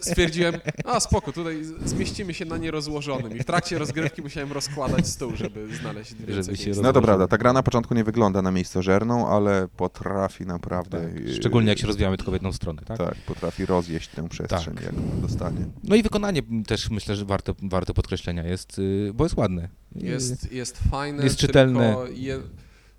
stwierdziłem, 0.00 0.54
a 0.84 1.00
spoko, 1.00 1.32
tutaj 1.32 1.64
zmieścimy 1.84 2.34
się 2.34 2.44
na 2.44 2.56
nierozłożonym. 2.58 3.36
I 3.36 3.40
w 3.40 3.44
trakcie 3.44 3.78
rozgrywki 3.78 4.22
musiałem 4.22 4.52
rozkładać 4.52 5.06
stół, 5.08 5.36
żeby 5.36 5.76
znaleźć 5.76 6.14
więcej 6.14 6.34
Żeby 6.34 6.56
się. 6.56 6.82
No 6.82 6.92
to 6.92 7.02
prawda, 7.02 7.28
ta 7.28 7.38
gra 7.38 7.52
na 7.52 7.62
początku 7.62 7.94
nie 7.94 8.04
wygląda 8.04 8.42
na 8.42 8.50
miejscożerną, 8.50 9.28
ale 9.28 9.68
potrafi 9.76 10.46
naprawdę... 10.46 11.00
Tak, 11.00 11.34
szczególnie 11.36 11.68
jak 11.68 11.78
się 11.78 11.86
rozwijamy 11.86 12.16
tylko 12.16 12.30
w 12.30 12.34
jedną 12.34 12.52
stronę, 12.52 12.82
tak? 12.86 12.98
Tak, 12.98 13.14
potrafi 13.14 13.66
rozjeść 13.66 14.08
tę 14.08 14.28
przestrzeń, 14.28 14.74
Tak. 14.74 14.84
jak 14.84 14.94
dostanie. 15.20 15.66
No 15.84 15.96
i 15.96 16.02
wykonanie 16.02 16.42
też 16.66 16.90
myślę, 16.90 17.16
że 17.16 17.24
warto, 17.24 17.54
warto 17.62 17.94
podkreślenia 17.94 18.44
jest, 18.44 18.78
y, 18.78 19.10
bo 19.14 19.24
jest 19.24 19.36
ładne. 19.36 19.68
Jest, 19.96 20.52
jest 20.52 20.78
fajne, 20.90 21.24
Jest 21.24 21.36
czytelne. 21.36 21.96
Je, 22.14 22.40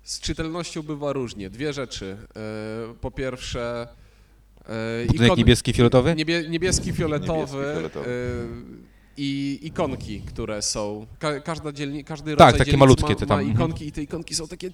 z 0.02 0.20
czytelnością 0.20 0.82
bywa 0.82 1.12
różnie. 1.12 1.50
Dwie 1.50 1.72
rzeczy. 1.72 2.16
E, 2.36 2.94
po 3.00 3.10
pierwsze... 3.10 3.88
e, 4.66 5.06
Budynek 5.06 5.32
ikon- 5.32 5.38
niebieski, 5.38 5.72
fioletowy? 5.72 6.14
Niebie, 6.14 6.48
niebieski, 6.48 6.92
fioletowy, 6.92 7.32
Niebieski, 7.52 7.74
fioletowy. 7.74 8.08
I 9.16 9.58
ikonki, 9.62 10.20
które 10.20 10.62
są. 10.62 11.06
Ka, 11.18 11.40
każda 11.40 11.72
dzielni, 11.72 12.04
każdy 12.04 12.36
Tak, 12.36 12.46
rodzaj 12.52 12.66
takie 12.66 12.76
malutkie 12.76 13.08
ma, 13.08 13.14
te 13.14 13.26
tam, 13.26 13.36
ma 13.38 13.42
mhm. 13.42 13.56
ikonki 13.56 13.86
i 13.86 13.92
te 13.92 14.02
ikonki 14.02 14.34
są 14.34 14.48
takie 14.48 14.70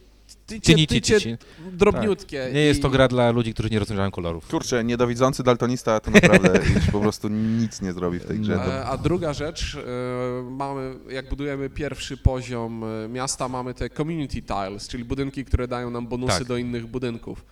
tycie, 0.46 0.74
tycie, 0.74 1.00
cici. 1.20 1.36
drobniutkie. 1.72 2.50
Nie 2.54 2.60
jest 2.60 2.82
to 2.82 2.88
i- 2.88 2.90
gra 2.90 3.08
dla 3.08 3.30
ludzi, 3.30 3.54
którzy 3.54 3.70
nie 3.70 3.78
rozróżniają 3.78 4.10
kolorów. 4.10 4.48
Kurczę, 4.48 4.84
niedowidzący 4.84 5.42
daltonista 5.42 6.00
to 6.00 6.10
naprawdę 6.10 6.60
po 6.92 7.00
prostu 7.00 7.28
nic 7.28 7.80
nie 7.82 7.92
zrobi 7.92 8.18
w 8.18 8.24
tej 8.24 8.38
grze. 8.40 8.54
To... 8.54 8.74
E, 8.74 8.86
A 8.86 8.96
druga 8.98 9.32
rzecz, 9.32 9.74
e, 9.76 10.50
mamy, 10.50 10.94
jak 11.10 11.28
budujemy 11.28 11.70
pierwszy 11.70 12.16
poziom 12.16 12.84
e, 12.84 13.08
miasta, 13.08 13.48
mamy 13.48 13.74
te 13.74 13.90
community 13.90 14.42
tiles, 14.42 14.88
czyli 14.88 15.04
budynki, 15.04 15.44
które 15.44 15.68
dają 15.68 15.90
nam 15.90 16.06
bonusy 16.06 16.38
Tak. 16.38 16.48
do 16.48 16.56
innych 16.56 16.86
budynków. 16.86 17.44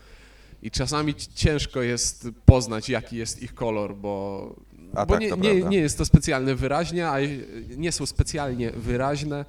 I 0.62 0.70
czasami 0.70 1.14
ci- 1.14 1.28
ciężko 1.35 1.82
jest 1.82 2.28
poznać, 2.47 2.88
jaki 2.88 3.16
jest 3.16 3.42
ich 3.42 3.54
kolor, 3.54 3.97
bo, 3.97 4.54
A 4.94 5.06
bo 5.06 5.14
tak, 5.14 5.20
nie, 5.20 5.54
nie, 5.54 5.62
nie 5.62 5.78
jest 5.78 5.99
to 5.99 6.04
specjalnie 6.04 6.54
wyraźnie, 6.54 7.09
a 7.09 7.16
nie 7.76 7.92
są 7.92 8.06
specjalnie 8.06 8.70
wyraźne, 8.70 9.44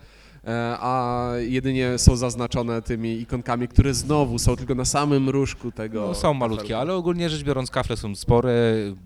a 0.79 1.29
jedynie 1.39 1.98
są 1.98 2.15
zaznaczone 2.15 2.81
tymi 2.81 3.21
ikonkami, 3.21 3.67
które 3.67 3.93
znowu 3.93 4.39
są 4.39 4.55
tylko 4.55 4.75
na 4.75 4.86
samym 4.86 5.29
różku 5.29 5.71
tego. 5.71 6.07
No, 6.07 6.15
są 6.15 6.33
malutkie, 6.33 6.62
kafelka. 6.63 6.79
ale 6.81 6.93
ogólnie 6.93 7.29
rzecz 7.29 7.43
biorąc 7.43 7.71
kafle 7.71 7.98
są 7.98 8.15
spore. 8.15 8.53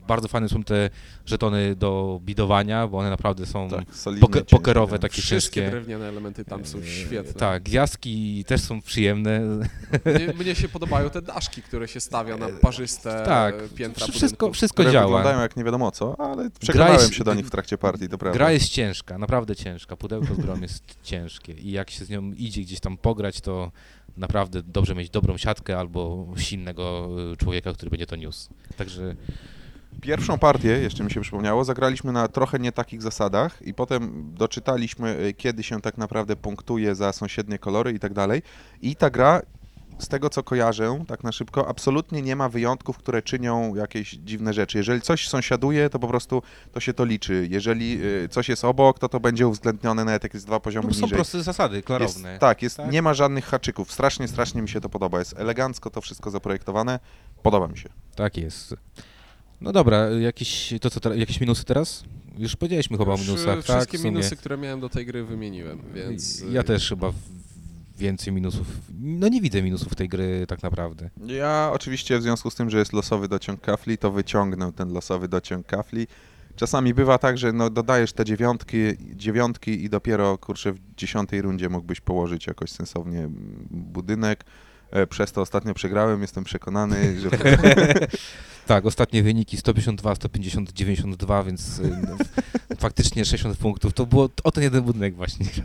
Bardzo 0.08 0.28
fajne 0.28 0.50
są 0.50 0.64
te 0.64 0.90
żetony 1.26 1.76
do 1.76 2.20
bidowania, 2.24 2.88
bo 2.88 2.98
one 2.98 3.10
naprawdę 3.10 3.46
są 3.46 3.70
Tak, 3.70 3.86
poke, 4.22 4.42
pokerowe, 4.42 5.00
takie 5.00 5.22
Wszystkie 5.22 5.62
ciężkie. 5.62 5.72
drewniane 5.72 6.10
elementy 6.10 6.46
tam 6.46 6.66
są 6.66 6.78
E, 6.78 6.86
świetne. 6.86 7.34
Tak, 7.34 7.64
gwiazdki 7.64 8.44
też 8.48 8.62
są 8.62 8.82
przyjemne. 8.82 9.40
Mnie, 10.06 10.34
mnie 10.40 10.56
się 10.56 10.70
podobają 10.70 11.10
te 11.10 11.22
daszki, 11.22 11.62
które 11.62 11.88
się 11.88 12.00
stawia 12.00 12.38
na 12.38 12.48
parzyste 12.62 13.24
tak, 13.26 13.56
piętra 13.76 14.08
wszystko, 14.08 14.52
wszystko 14.52 14.76
które 14.84 14.92
działa. 14.92 15.06
wyglądają 15.08 15.40
jak 15.42 15.58
nie 15.58 15.64
wiadomo 15.64 15.92
co, 15.92 16.20
ale 16.20 16.50
przekonałem 16.60 16.94
jest- 16.94 17.14
się 17.14 17.24
do 17.24 17.34
nich 17.34 17.46
w 17.46 17.50
trakcie 17.52 17.78
partii, 17.78 18.10
to 18.10 18.18
prawda. 18.18 18.38
Gra 18.38 18.52
jest 18.52 18.70
ciężka, 18.70 19.18
naprawdę 19.18 19.56
ciężka. 19.56 19.96
Pudełko 19.98 20.36
z 20.36 20.38
grom 20.38 20.62
jest 20.62 20.84
ciężkie 21.04 21.25
i 21.58 21.72
jak 21.72 21.90
się 21.90 22.06
z 22.06 22.10
nią 22.10 22.32
idzie 22.32 22.62
gdzieś 22.62 22.80
tam 22.80 22.98
pograć, 22.98 23.42
to 23.42 23.72
naprawdę 24.18 24.64
dobrze 24.64 24.96
mieć 24.96 25.10
dobrą 25.10 25.38
siatkę 25.38 25.78
albo 25.78 26.28
silnego 26.38 27.10
y, 27.34 27.38
człowieka, 27.38 27.74
który 27.74 27.90
będzie 27.90 28.06
to 28.06 28.16
niósł. 28.16 28.50
Także 28.78 29.16
Pierwszą 30.02 30.38
partię, 30.38 30.70
jeszcze 30.70 31.04
mi 31.04 31.12
się 31.12 31.22
przypomniało, 31.22 31.64
zagraliśmy 31.64 32.12
na 32.12 32.28
trochę 32.28 32.60
nie 32.60 32.72
takich 32.72 33.02
zasadach 33.02 33.62
i 33.62 33.74
potem 33.74 34.32
doczytaliśmy, 34.34 35.20
y, 35.20 35.34
kiedy 35.34 35.64
się 35.64 35.82
tak 35.82 35.98
naprawdę 35.98 36.36
punktuje 36.36 36.96
za 36.96 37.14
sąsiednie 37.14 37.60
kolory 37.60 37.92
i 37.92 38.00
tak 38.00 38.14
dalej. 38.14 38.42
I 38.82 38.96
ta 38.96 39.10
gra, 39.10 39.42
z 40.00 40.08
tego 40.08 40.30
co 40.30 40.44
kojarzę, 40.44 41.04
tak 41.08 41.24
na 41.24 41.32
szybko, 41.32 41.68
absolutnie 41.68 42.22
nie 42.22 42.36
ma 42.36 42.50
wyjątków, 42.50 42.98
które 42.98 43.22
czynią 43.22 43.76
jakieś 43.76 44.12
dziwne 44.12 44.54
rzeczy. 44.54 44.78
Jeżeli 44.78 45.02
coś 45.02 45.28
sąsiaduje, 45.30 45.90
to 45.90 46.00
po 46.00 46.08
prostu 46.08 46.42
to 46.72 46.80
się 46.80 46.94
to 46.94 47.06
liczy. 47.06 47.48
Jeżeli 47.52 48.04
y, 48.24 48.30
coś 48.30 48.50
jest 48.50 48.66
obok, 48.66 49.00
to 49.00 49.10
to 49.10 49.20
będzie 49.20 49.48
uwzględnione 49.48 50.06
nawet 50.06 50.24
jak 50.24 50.34
jest 50.34 50.46
dwa 50.46 50.60
poziomy 50.60 50.88
no, 50.88 50.94
są 50.94 51.02
niżej. 51.02 51.16
proste 51.16 51.44
zasady, 51.44 51.76
Jest, 51.76 51.88
klarowne. 51.88 52.38
tak, 52.40 52.62
jest, 52.62 52.78
Tak. 52.78 52.92
nie 52.92 53.02
ma 53.02 53.14
żadnych 53.14 53.46
haczyków. 53.46 53.92
Strasznie, 53.92 54.28
strasznie 54.28 54.62
mi 54.62 54.70
się 54.70 54.82
to 54.82 54.90
podoba. 54.90 55.20
Jest 55.20 55.34
elegancko 55.40 55.90
to 55.90 56.02
wszystko 56.02 56.32
zaprojektowane. 56.32 57.00
Podoba 57.44 57.68
mi 57.68 57.78
się. 57.78 57.90
Tak 58.16 58.38
jest. 58.38 58.76
No 59.62 59.72
dobra, 59.72 60.10
jakieś, 60.10 60.74
to 60.82 60.90
co, 60.90 61.14
jakieś 61.14 61.42
minusy 61.42 61.66
teraz? 61.66 62.04
Już 62.38 62.56
powiedzieliśmy 62.56 62.98
chyba 62.98 63.14
o 63.14 63.18
minusach, 63.18 63.58
e, 63.60 63.64
tak? 63.64 63.76
Wszystkie 63.78 63.98
w 63.98 64.02
sumie. 64.02 64.12
minusy, 64.12 64.36
które 64.36 64.58
miałem 64.58 64.80
do 64.80 64.90
tej 64.90 65.06
gry 65.06 65.24
wymieniłem, 65.26 65.82
więc... 65.94 66.42
e, 66.42 66.52
Ja 66.52 66.64
też 66.64 66.90
chyba 66.90 67.12
więcej 67.98 68.34
minusów. 68.34 68.68
No 69.00 69.28
nie 69.28 69.42
widzę 69.42 69.62
minusów 69.62 69.96
tej 69.96 70.10
gry 70.10 70.46
tak 70.48 70.64
naprawdę. 70.64 71.10
Ja 71.26 71.70
oczywiście 71.74 72.20
w 72.20 72.22
związku 72.22 72.50
z 72.50 72.56
tym, 72.56 72.70
że 72.70 72.78
jest 72.80 72.94
losowy 72.94 73.28
dociąg 73.28 73.62
kafli, 73.62 73.98
to 73.98 74.12
wyciągnę 74.12 74.74
ten 74.74 74.94
losowy 74.94 75.28
dociąg 75.28 75.66
kafli. 75.66 76.08
Czasami 76.56 76.94
bywa 76.94 77.18
tak, 77.18 77.38
że 77.38 77.54
no 77.54 77.70
dodajesz 77.70 78.14
te 78.14 78.26
dziewiątki, 78.26 78.78
dziewiątki 79.16 79.84
i 79.84 79.90
dopiero 79.90 80.38
kurczę 80.38 80.74
w 80.74 80.80
dziesiątej 80.98 81.42
rundzie 81.42 81.70
mógłbyś 81.70 82.02
położyć 82.02 82.48
jakoś 82.48 82.72
sensownie 82.72 83.30
budynek. 83.72 84.46
E, 84.92 85.08
Przez 85.08 85.32
to 85.32 85.42
ostatnio 85.42 85.74
przegrałem, 85.74 86.22
jestem 86.22 86.44
przekonany, 86.44 87.20
że 87.20 87.30
Tak, 88.66 88.86
ostatnie 88.86 89.24
wyniki 89.24 89.58
152, 89.58 90.16
150, 90.16 90.74
92, 90.74 91.44
więc 91.44 91.80
y, 91.80 92.02
no, 92.10 92.18
faktycznie 92.78 93.26
60 93.26 93.58
punktów. 93.58 93.94
To 93.94 94.06
było 94.06 94.30
o 94.44 94.52
ten 94.52 94.64
jeden 94.64 94.84
budynek 94.84 95.16
właśnie. 95.16 95.46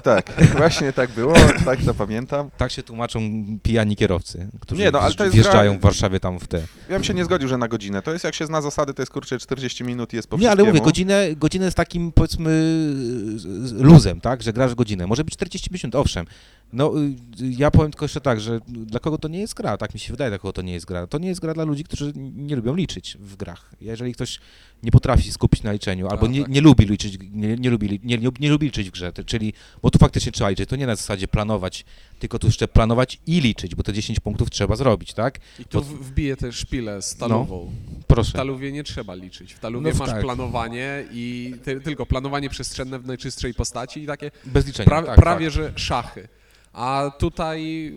tak, 0.00 0.32
właśnie 0.56 0.92
tak 0.92 1.10
było, 1.10 1.34
tak 1.64 1.84
to 1.84 1.94
pamiętam. 1.94 2.50
Tak 2.56 2.72
się 2.72 2.82
tłumaczą 2.82 3.20
pijani 3.62 3.96
kierowcy, 3.96 4.48
którzy 4.60 4.82
Nie, 4.82 4.90
no, 4.90 5.00
ale 5.00 5.14
to 5.14 5.24
jest 5.24 5.34
wjeżdżają 5.34 5.78
w 5.78 5.80
Warszawie 5.80 6.20
tam 6.20 6.38
w 6.38 6.48
te... 6.48 6.58
Ja 6.88 6.94
bym 6.94 7.04
się 7.04 7.14
nie 7.14 7.24
zgodził, 7.24 7.48
że 7.48 7.58
na 7.58 7.68
godzinę. 7.68 8.02
To 8.02 8.12
jest 8.12 8.24
jak 8.24 8.34
się 8.34 8.46
zna 8.46 8.62
zasady, 8.62 8.94
to 8.94 9.02
jest 9.02 9.12
kurczę 9.12 9.38
40 9.38 9.84
minut 9.84 10.12
i 10.12 10.16
jest 10.16 10.28
po 10.28 10.36
Nie, 10.36 10.50
ale 10.50 10.64
mówię, 10.64 10.80
godzinę, 10.80 11.28
godzinę 11.36 11.70
z 11.70 11.74
takim 11.74 12.12
powiedzmy 12.12 12.50
luzem, 13.72 14.20
tak, 14.20 14.42
że 14.42 14.52
grasz 14.52 14.74
godzinę. 14.74 15.06
Może 15.06 15.24
być 15.24 15.34
40 15.34 15.70
minut, 15.72 15.94
owszem. 15.94 16.26
No, 16.72 16.92
y, 17.00 17.14
ja 17.40 17.70
powiem 17.70 17.90
tylko 17.90 18.04
jeszcze 18.04 18.20
tak, 18.20 18.40
że 18.40 18.60
dla 18.68 19.00
kogo 19.00 19.18
to 19.18 19.28
nie 19.28 19.40
jest 19.40 19.54
gra, 19.54 19.76
tak 19.76 19.94
mi 19.94 20.00
się 20.00 20.12
wydaje, 20.12 20.30
dla 20.30 20.38
kogo 20.38 20.52
to 20.52 20.62
nie 20.62 20.72
jest 20.72 20.86
gra. 20.86 21.06
To 21.06 21.18
nie 21.18 21.28
jest 21.28 21.40
gra 21.40 21.54
dla 21.54 21.64
ludzi, 21.64 21.84
którzy 21.84 22.12
nie 22.16 22.56
lubią 22.56 22.74
liczyć 22.74 23.16
w 23.20 23.36
grach. 23.36 23.70
Jeżeli 23.80 24.12
ktoś 24.14 24.40
nie 24.82 24.90
potrafi 24.90 25.32
skupić 25.32 25.62
na 25.62 25.72
liczeniu, 25.72 26.08
albo 26.08 26.26
nie, 26.26 26.42
tak. 26.42 26.50
nie 26.50 26.60
lubi 26.60 26.86
liczyć, 26.86 27.18
nie, 27.32 27.56
nie, 27.56 27.70
lubi, 27.70 28.00
nie, 28.04 28.18
nie, 28.40 28.50
lubi 28.50 28.66
liczyć 28.66 28.88
w 28.88 28.92
grze, 28.92 29.12
czyli, 29.26 29.52
bo 29.82 29.90
tu 29.90 29.98
faktycznie 29.98 30.32
trzeba 30.32 30.50
liczyć, 30.50 30.68
to 30.70 30.76
nie 30.76 30.86
na 30.86 30.96
zasadzie 30.96 31.28
planować, 31.28 31.84
tylko 32.18 32.38
tu 32.38 32.46
jeszcze 32.46 32.68
planować 32.68 33.18
i 33.26 33.40
liczyć, 33.40 33.74
bo 33.74 33.82
te 33.82 33.92
10 33.92 34.20
punktów 34.20 34.50
trzeba 34.50 34.76
zrobić, 34.76 35.14
tak? 35.14 35.38
I 35.58 35.64
tu 35.64 35.78
Bo- 35.78 35.84
w- 35.84 36.04
wbiję 36.06 36.36
też 36.36 36.56
szpilę 36.56 37.02
stalową. 37.02 37.70
W 38.00 38.04
Proszę. 38.04 38.32
taluwie 38.32 38.72
nie 38.72 38.84
trzeba 38.84 39.14
liczyć. 39.14 39.52
W 39.54 39.58
taluwie 39.58 39.90
No 39.92 39.98
masz 39.98 40.08
tak. 40.10 40.20
planowanie 40.20 41.04
i 41.12 41.54
ty, 41.64 41.80
tylko 41.80 42.06
planowanie 42.06 42.50
przestrzenne 42.50 42.98
w 42.98 43.06
najczystszej 43.06 43.54
postaci 43.54 44.02
i 44.02 44.06
takie 44.06 44.30
Bez 44.44 44.66
liczenia, 44.66 44.88
pra, 44.88 45.02
tak, 45.02 45.16
prawie, 45.16 45.46
tak. 45.46 45.54
że 45.54 45.72
szachy. 45.76 46.28
A 46.72 47.10
tutaj 47.18 47.92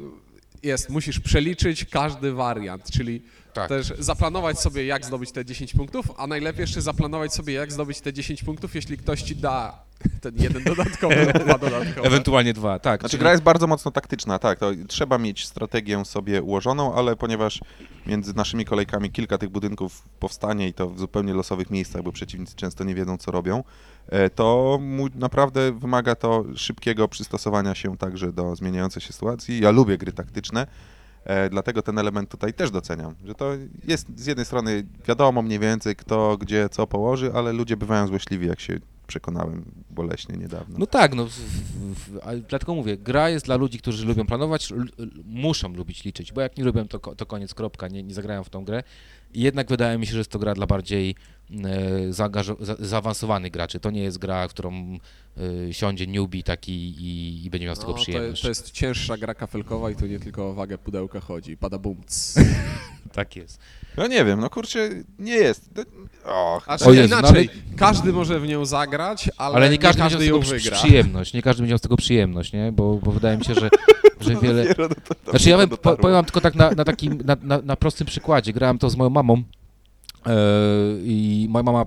jest, 0.64 0.90
musisz 0.90 1.20
przeliczyć 1.20 1.86
każdy 1.86 2.34
wariant, 2.34 2.92
czyli 2.92 3.22
Tak. 3.54 3.70
też 3.70 3.94
zaplanować 4.00 4.60
sobie, 4.60 4.86
jak 4.86 5.06
zdobyć 5.06 5.32
te 5.32 5.46
10 5.46 5.74
punktów, 5.74 6.06
a 6.18 6.28
najlepiej 6.28 6.62
jeszcze 6.62 6.82
zaplanować 6.82 7.34
sobie, 7.34 7.54
jak 7.54 7.72
zdobyć 7.72 8.02
te 8.02 8.14
10 8.14 8.44
punktów, 8.44 8.76
jeśli 8.76 8.98
ktoś 8.98 9.22
ci 9.22 9.36
da 9.36 9.84
Ten 10.22 10.36
jeden 10.38 10.64
dodatkowy, 10.74 11.26
lub 11.26 11.34
dwa 11.34 11.58
dodatkowe. 11.58 12.08
Ewentualnie 12.08 12.54
dwa, 12.54 12.80
tak. 12.80 13.00
Znaczy 13.02 13.18
gra 13.18 13.32
jest 13.32 13.44
bardzo 13.44 13.68
mocno 13.68 13.92
taktyczna, 13.92 14.40
tak, 14.40 14.60
to 14.60 14.72
trzeba 14.88 15.18
mieć 15.18 15.46
strategię 15.46 16.06
sobie 16.06 16.42
ułożoną, 16.42 16.96
ale 16.96 17.16
ponieważ 17.16 17.62
między 18.08 18.34
naszymi 18.34 18.66
kolejkami 18.66 19.12
kilka 19.12 19.38
tych 19.38 19.50
budynków 19.50 20.02
powstanie 20.20 20.68
i 20.68 20.74
to 20.74 20.90
w 20.90 21.00
zupełnie 21.00 21.34
losowych 21.34 21.70
miejscach, 21.70 22.04
bo 22.04 22.12
przeciwnicy 22.12 22.56
często 22.56 22.84
nie 22.84 22.96
wiedzą 22.96 23.18
co 23.18 23.32
robią, 23.32 23.64
e, 24.10 24.30
to 24.30 24.80
naprawdę 25.16 25.72
wymaga 25.72 26.16
to 26.16 26.46
szybkiego 26.56 27.08
przystosowania 27.08 27.76
się 27.76 27.98
także 27.98 28.34
do 28.34 28.56
zmieniającej 28.56 29.02
się 29.02 29.14
sytuacji. 29.14 29.60
Ja 29.60 29.72
lubię 29.72 29.98
gry 29.98 30.12
taktyczne, 30.12 30.68
dlatego 31.50 31.82
ten 31.82 32.00
element 32.00 32.30
tutaj 32.30 32.54
też 32.54 32.72
doceniam, 32.72 33.16
że 33.26 33.36
to 33.36 33.52
jest 33.88 34.20
z 34.20 34.26
jednej 34.26 34.46
strony 34.46 34.86
wiadomo 35.08 35.42
mniej 35.42 35.60
więcej 35.60 35.96
kto 35.96 36.38
gdzie 36.38 36.70
co 36.70 36.88
położy, 36.88 37.32
ale 37.34 37.54
ludzie 37.54 37.78
bywają 37.78 38.08
złośliwi, 38.08 38.48
jak 38.48 38.60
się 38.60 38.80
przekonałem 39.08 39.66
boleśnie 39.90 40.38
niedawno. 40.38 40.76
No 40.80 40.86
tak, 40.86 41.16
no, 41.16 41.26
w, 41.26 41.32
w, 41.32 42.20
ale 42.24 42.40
dlatego 42.40 42.76
mówię, 42.76 42.98
gra 42.98 43.30
jest 43.30 43.46
dla 43.46 43.56
ludzi, 43.56 43.80
którzy 43.80 44.06
lubią 44.06 44.26
planować, 44.26 44.72
l, 44.72 44.86
muszą 45.26 45.74
lubić 45.74 46.04
liczyć, 46.04 46.34
bo 46.34 46.42
jak 46.42 46.58
nie 46.58 46.64
lubią, 46.64 46.88
to, 46.88 47.00
to 47.00 47.26
koniec, 47.26 47.54
kropka, 47.54 47.88
nie, 47.88 48.04
nie 48.04 48.14
zagrają 48.14 48.44
w 48.44 48.50
tą 48.50 48.66
grę. 48.66 48.84
Jednak 49.36 49.70
wydaje 49.70 49.98
mi 49.98 50.06
się, 50.06 50.12
że 50.12 50.18
jest 50.18 50.32
to 50.32 50.40
gra 50.40 50.54
dla 50.54 50.68
bardziej 50.68 51.16
e, 52.10 52.14
zaawansowanych 52.80 53.52
graczy. 53.52 53.80
To 53.80 53.92
nie 53.92 54.04
jest 54.04 54.18
gra, 54.18 54.48
w 54.48 54.52
którą 54.52 54.98
e, 55.68 55.74
siądzie 55.74 56.08
newbie 56.08 56.44
taki 56.44 56.72
i, 56.74 57.46
i 57.46 57.50
będzie 57.50 57.66
miał 57.68 57.76
z 57.76 57.80
tego 57.80 57.92
No, 57.92 57.98
to, 57.98 58.04
przyjemność. 58.04 58.42
to 58.42 58.50
jest 58.50 58.72
cięższa 58.72 59.18
gra 59.18 59.34
kafelkowa 59.34 59.92
i 59.92 59.96
tu 59.96 60.06
nie 60.08 60.20
tylko 60.20 60.50
o 60.50 60.54
wagę 60.54 60.78
pudełka 60.78 61.20
chodzi. 61.20 61.58
Pada 61.58 61.78
bumc. 61.78 62.34
Tak 63.14 63.36
jest. 63.36 63.60
No 63.98 64.08
nie 64.08 64.26
wiem, 64.26 64.40
no 64.40 64.50
kurczę, 64.50 64.90
nie 65.20 65.36
jest. 65.36 65.70
Och, 66.26 66.64
A 66.70 66.78
O 66.86 66.92
Jezu, 66.94 67.08
inaczej, 67.18 67.50
każdy 67.78 68.14
może 68.14 68.40
w 68.40 68.48
nią 68.48 68.66
zagrać, 68.66 69.30
ale, 69.38 69.56
Ale 69.56 69.70
nie 69.70 69.78
każdy, 69.78 70.02
każdy 70.02 70.18
będzie 70.18 70.30
ją 70.30 70.36
miał 70.36 70.44
z 70.44 70.50
tego 70.50 70.60
wygra. 70.62 70.78
przy- 70.78 70.86
przyjemność, 70.88 71.34
nie 71.34 71.42
każdy 71.42 71.62
będzie 71.62 71.72
miał 71.72 71.78
z 71.78 71.82
tego 71.82 71.98
przyjemność, 71.98 72.54
nie? 72.54 72.72
Bo, 72.72 72.96
bo 72.96 73.12
wydaje 73.12 73.38
mi 73.38 73.46
się, 73.46 73.54
że, 73.56 73.70
że 74.24 74.36
wiele... 74.36 74.64
dopiero 74.68 74.90
do- 74.90 74.96
do- 74.96 75.16
do- 75.26 75.32
Znaczy 75.32 75.50
ja 75.50 75.68
dotarło. 75.68 75.98
powiem 75.98 76.14
wam 76.16 76.26
tylko 76.26 76.42
tak 76.42 76.56
na, 76.56 76.72
na 76.72 76.84
takim, 76.84 77.18
na, 77.26 77.38
na, 77.42 77.62
na 77.62 77.76
prostym 77.76 78.08
przykładzie. 78.08 78.54
Grałem 78.54 78.78
to 78.78 78.90
z 78.90 78.96
moją 78.96 79.10
mamą 79.10 79.34
e, 80.26 80.34
i 81.04 81.48
moja 81.50 81.64
mama 81.64 81.86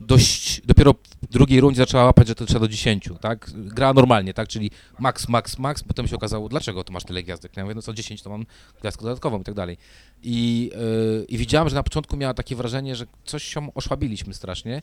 dość, 0.00 0.60
dopiero 0.64 0.94
w 1.22 1.26
drugiej 1.26 1.60
rundzie 1.60 1.78
zaczęła 1.78 2.04
łapać, 2.04 2.28
że 2.28 2.34
to 2.34 2.46
trzeba 2.46 2.60
do 2.60 2.68
10, 2.68 3.08
tak? 3.20 3.50
Grała 3.54 3.92
normalnie, 3.92 4.34
tak? 4.34 4.48
Czyli 4.48 4.70
max, 4.98 5.28
max, 5.28 5.58
max, 5.58 5.82
potem 5.82 6.08
się 6.08 6.16
okazało, 6.16 6.48
dlaczego 6.48 6.84
tu 6.84 6.92
masz 6.92 7.04
tyle 7.04 7.22
gwiazdek? 7.22 7.56
Ja 7.56 7.62
mówię, 7.62 7.74
no 7.74 7.82
co 7.82 7.94
10 7.94 8.22
to 8.22 8.30
mam 8.30 8.46
gwiazdkę 8.80 9.04
dodatkową 9.04 9.40
i 9.40 9.44
tak 9.44 9.54
dalej. 9.54 9.76
I, 10.22 10.70
e, 10.74 11.24
I 11.24 11.38
widziałem, 11.38 11.68
że 11.68 11.74
na 11.74 11.82
początku 11.82 12.16
miała 12.16 12.34
takie 12.34 12.56
wrażenie, 12.56 12.96
że 12.96 13.06
coś 13.24 13.44
się 13.44 13.74
oszłabiliśmy 13.74 14.34
strasznie 14.34 14.76
e, 14.76 14.82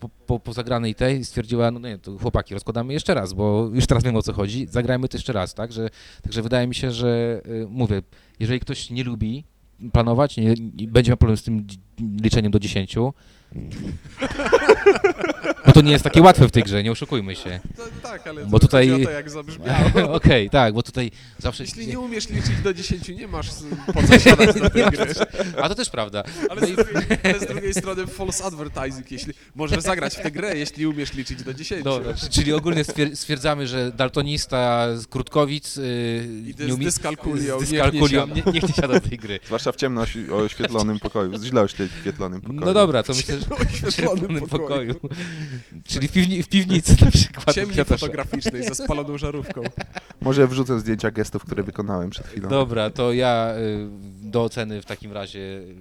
po, 0.00 0.08
po, 0.08 0.40
po 0.40 0.52
zagranej 0.52 0.94
tej 0.94 1.24
stwierdziła, 1.24 1.70
no 1.70 1.80
nie, 1.80 1.98
to 1.98 2.18
chłopaki, 2.18 2.54
rozkładamy 2.54 2.92
jeszcze 2.92 3.14
raz, 3.14 3.32
bo 3.32 3.70
już 3.72 3.86
teraz 3.86 4.04
wiem 4.04 4.16
o 4.16 4.22
co 4.22 4.32
chodzi, 4.32 4.66
zagrajmy 4.70 5.08
to 5.08 5.16
jeszcze 5.16 5.32
raz, 5.32 5.54
tak? 5.54 5.72
Że, 5.72 5.90
także 6.22 6.42
wydaje 6.42 6.66
mi 6.66 6.74
się, 6.74 6.92
że 6.92 7.40
y, 7.46 7.66
mówię, 7.68 8.02
jeżeli 8.40 8.60
ktoś 8.60 8.90
nie 8.90 9.04
lubi 9.04 9.44
planować, 9.92 10.36
nie, 10.36 10.54
nie 10.74 10.88
będzie 10.88 11.10
miał 11.10 11.16
problem 11.16 11.36
z 11.36 11.42
tym 11.42 11.66
liczeniem 12.22 12.52
do 12.52 12.58
10, 12.58 12.96
bo 15.66 15.72
to 15.72 15.80
nie 15.80 15.92
jest 15.92 16.04
takie 16.04 16.22
łatwe 16.22 16.48
w 16.48 16.50
tej 16.50 16.62
grze, 16.62 16.82
nie 16.82 16.92
oszukujmy 16.92 17.36
się. 17.36 17.60
To, 17.76 17.82
tak, 18.02 18.26
ale 18.26 18.46
Bo 18.46 18.58
to 18.58 18.66
tutaj- 18.66 18.88
chodzi 18.90 19.02
o 19.02 19.06
to, 19.06 19.10
jak 19.12 19.30
zabrzmiało. 19.30 20.12
Okej, 20.12 20.50
tak, 20.50 20.74
bo 20.74 20.82
tutaj 20.82 21.10
zawsze... 21.38 21.62
Jeśli 21.64 21.86
nie 21.86 21.98
umiesz 22.00 22.28
liczyć 22.28 22.56
do 22.64 22.74
10, 22.74 23.08
nie 23.08 23.28
masz 23.28 23.50
z- 23.52 23.64
po 23.94 24.02
co 24.02 24.18
siadać 24.18 24.60
do 24.60 24.70
tej 24.70 24.84
gry. 24.84 25.06
A 25.62 25.68
to 25.68 25.74
też 25.74 25.90
prawda. 25.90 26.22
Ale 26.50 26.66
z, 26.66 26.74
drugiej, 26.76 27.02
ale 27.24 27.40
z 27.40 27.46
drugiej 27.46 27.74
strony 27.74 28.06
false 28.06 28.44
advertising, 28.44 29.10
jeśli 29.12 29.32
możesz 29.54 29.80
zagrać 29.82 30.14
w 30.16 30.20
tę 30.22 30.30
grę, 30.30 30.56
jeśli 30.58 30.86
umiesz 30.86 31.12
liczyć 31.14 31.42
do 31.42 31.54
10. 31.54 31.82
Dobra, 31.84 32.14
czyli 32.30 32.52
ogólnie 32.52 32.84
stwier- 32.84 33.16
stwierdzamy, 33.16 33.66
że 33.66 33.92
daltonista 33.92 34.86
z 34.96 35.06
Krótkowic 35.06 35.76
yy, 35.76 35.82
I 36.46 36.54
ty 36.54 36.72
z 36.72 36.78
dyskalkulią, 36.78 37.60
z 37.60 37.60
niech 37.60 37.70
nie 37.70 37.76
dyskalkulią 37.90 38.20
siada. 38.26 38.34
nie, 38.34 38.42
niech 38.52 38.62
nie 38.68 38.74
siada 38.74 39.00
do 39.00 39.08
tej 39.08 39.18
gry. 39.18 39.40
Zwłaszcza 39.46 39.72
w 39.72 39.76
ciemno 39.76 40.00
oś- 40.02 40.30
oświetlonym 40.32 40.98
pokoju, 40.98 41.32
źle 41.44 41.60
oświetlonym 41.60 42.40
pokoju. 42.40 42.60
No 42.60 42.74
dobra, 42.74 43.02
to 43.02 43.12
myślę, 43.14 43.37
oświetlonym 43.86 44.46
pokoju. 44.48 44.94
pokoju. 44.94 45.20
Czyli 45.84 46.08
w, 46.08 46.12
piwni- 46.12 46.42
w 46.42 46.48
piwnicy 46.48 47.04
na 47.04 47.10
przykład. 47.10 47.54
Ciemni 47.54 47.84
fotograficznej 47.84 48.64
ze 48.64 48.74
spaloną 48.74 49.18
żarówką. 49.18 49.62
Może 50.20 50.46
wrzucę 50.46 50.80
zdjęcia 50.80 51.10
gestów, 51.10 51.44
które 51.44 51.62
wykonałem 51.62 52.10
przed 52.10 52.26
chwilą. 52.26 52.48
Dobra, 52.48 52.90
to 52.90 53.12
ja 53.12 53.54
y, 53.58 53.88
do 54.30 54.42
oceny 54.44 54.82
w 54.82 54.86
takim 54.86 55.12
razie 55.12 55.38
y, 55.40 55.74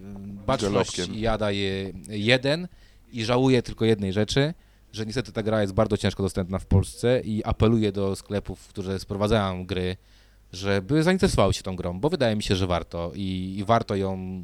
baczność 0.48 1.02
ja 1.14 1.38
daję 1.38 1.94
jeden 2.10 2.68
i 3.12 3.26
żałuję 3.26 3.62
tylko 3.62 3.86
jednej 3.86 4.14
rzeczy, 4.14 4.54
że 4.94 5.06
niestety 5.06 5.32
ta 5.32 5.44
gra 5.44 5.62
jest 5.62 5.74
bardzo 5.74 5.98
ciężko 5.98 6.24
dostępna 6.24 6.60
w 6.60 6.66
Polsce 6.66 7.22
i 7.26 7.44
apeluję 7.44 7.92
do 7.92 8.16
sklepów, 8.16 8.68
które 8.68 9.00
sprowadzają 9.00 9.66
gry, 9.66 9.98
żeby 10.54 11.04
zainteresowały 11.04 11.54
się 11.54 11.64
tą 11.64 11.76
grą, 11.76 12.00
bo 12.00 12.10
wydaje 12.10 12.36
mi 12.36 12.44
się, 12.44 12.56
że 12.56 12.68
warto 12.68 13.12
i, 13.16 13.56
i 13.58 13.64
warto 13.64 13.96
ją 13.96 14.44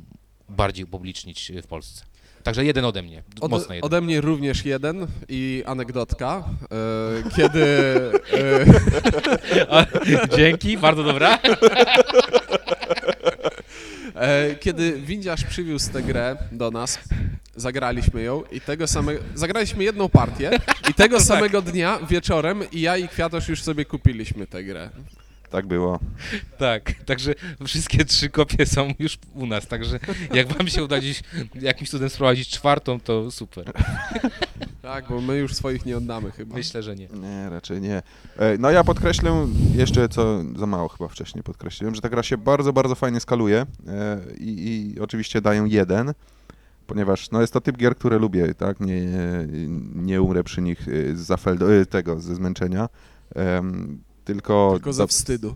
bardziej 0.49 0.86
upublicznić 0.86 1.52
w 1.63 1.67
Polsce. 1.67 2.06
Także 2.43 2.65
jeden 2.65 2.86
ode 2.86 3.01
mnie, 3.01 3.23
Od, 3.41 3.51
mocno 3.51 3.73
jeden. 3.75 3.86
ode 3.88 4.01
mnie 4.01 4.21
również 4.21 4.65
jeden 4.65 5.08
i 5.29 5.63
anegdotka. 5.65 6.43
E, 7.25 7.29
kiedy 7.36 7.65
A, 9.69 9.86
Dzięki, 10.38 10.77
bardzo 10.77 11.03
dobra. 11.03 11.39
E, 14.15 14.56
kiedy 14.56 14.91
windziarz 15.01 15.43
przywiózł 15.43 15.91
tę 15.91 16.01
grę 16.01 16.38
do 16.51 16.71
nas, 16.71 16.99
zagraliśmy 17.56 18.21
ją 18.21 18.43
i 18.51 18.62
tego 18.62 18.88
samego, 18.88 19.19
zagraliśmy 19.36 19.84
jedną 19.84 20.10
partię 20.10 20.51
i 20.89 20.93
tego 20.93 21.19
samego 21.32 21.62
dnia 21.62 21.99
wieczorem 22.10 22.63
i 22.71 22.82
ja 22.82 22.97
i 22.97 23.08
Kwiatosz 23.08 23.47
już 23.49 23.62
sobie 23.63 23.86
kupiliśmy 23.86 24.47
tę 24.47 24.63
grę. 24.63 24.89
Tak 25.54 25.68
było. 25.68 26.00
Tak, 26.58 26.92
także 27.06 27.34
wszystkie 27.66 28.06
trzy 28.06 28.30
kopie 28.30 28.66
są 28.66 28.94
już 29.00 29.18
u 29.34 29.46
nas, 29.46 29.68
także 29.68 30.00
jak 30.34 30.48
wam 30.48 30.68
się 30.68 30.84
uda 30.84 31.00
dziś 31.00 31.24
jakimś 31.62 31.89
cudem 31.89 32.10
sprowadzić 32.10 32.50
czwartą, 32.50 33.00
to 33.00 33.32
super. 33.32 33.72
Tak, 34.82 35.10
bo 35.10 35.22
my 35.22 35.38
już 35.38 35.54
swoich 35.54 35.86
nie 35.86 35.98
oddamy 35.98 36.32
chyba. 36.32 36.56
Myślę, 36.56 36.84
że 36.84 36.96
nie. 36.96 37.08
Nie, 37.08 37.50
raczej 37.50 37.82
nie. 37.82 38.02
E, 38.38 38.58
No 38.60 38.72
ja 38.72 38.84
podkreślę 38.84 39.48
jeszcze, 39.76 40.10
co 40.10 40.44
za 40.56 40.66
mało 40.66 40.89
chyba 40.89 41.08
wcześniej 41.08 41.44
podkreśliłem, 41.44 41.96
że 41.96 42.02
ta 42.02 42.10
gra 42.10 42.24
się 42.24 42.38
bardzo, 42.38 42.74
bardzo 42.74 42.96
fajnie 42.96 43.20
skaluje 43.20 43.66
e, 43.88 44.20
i, 44.38 44.94
i 44.96 45.00
oczywiście 45.00 45.42
dają 45.42 45.66
jeden, 45.66 46.13
ponieważ 46.88 47.32
no 47.32 47.42
jest 47.42 47.54
to 47.54 47.62
typ 47.62 47.78
gier, 47.78 47.96
które 47.96 48.18
lubię, 48.18 48.54
tak? 48.54 48.80
Nie, 48.80 49.02
nie 49.96 50.22
umrę 50.22 50.44
przy 50.44 50.62
nich 50.62 50.88
e, 50.88 51.16
z 51.16 51.89
tego, 51.89 52.20
ze 52.20 52.36
zmęczenia. 52.36 52.89
Tylko, 54.25 54.69
Tylko 54.73 54.93
ze 54.93 55.07
wstydu. 55.07 55.55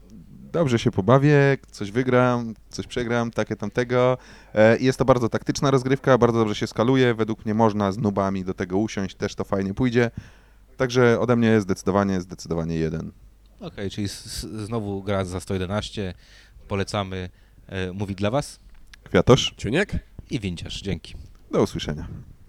dobrze 0.52 0.80
się 0.80 0.92
pobawię, 0.92 1.58
coś 1.72 1.92
wygram, 1.92 2.54
coś 2.70 2.88
przegram, 2.88 3.32
takie 3.32 3.56
tamtego. 3.56 4.18
E, 4.54 4.78
I 4.78 4.86
jest 4.86 5.00
to 5.00 5.06
bardzo 5.06 5.30
taktyczna 5.30 5.72
rozgrywka, 5.72 6.18
bardzo 6.18 6.40
dobrze 6.40 6.56
się 6.56 6.68
skaluje. 6.68 7.14
Według 7.14 7.46
mnie 7.46 7.54
można 7.54 7.92
z 7.92 7.98
nubami 7.98 8.44
do 8.44 8.54
tego 8.54 8.78
usiąść, 8.78 9.16
też 9.16 9.36
to 9.36 9.44
fajnie 9.44 9.74
pójdzie. 9.74 10.12
Także 10.78 11.20
ode 11.20 11.36
mnie 11.36 11.62
zdecydowanie, 11.62 12.22
zdecydowanie 12.22 12.76
jeden. 12.76 13.12
Okej, 13.60 13.90
czyli 13.90 14.06
s- 14.06 14.26
s- 14.26 14.66
znowu 14.66 15.04
gra 15.04 15.26
za 15.26 15.40
111, 15.40 16.14
polecamy, 16.68 17.30
e, 17.68 17.92
mówi 17.92 18.16
dla 18.16 18.32
was 18.32 18.60
Kwiatosz, 19.04 19.54
Ciuniek? 19.58 19.92
i 20.30 20.40
winciarz, 20.40 20.82
dzięki. 20.82 21.16
do 21.52 21.62
usłyszenia. 21.64 22.08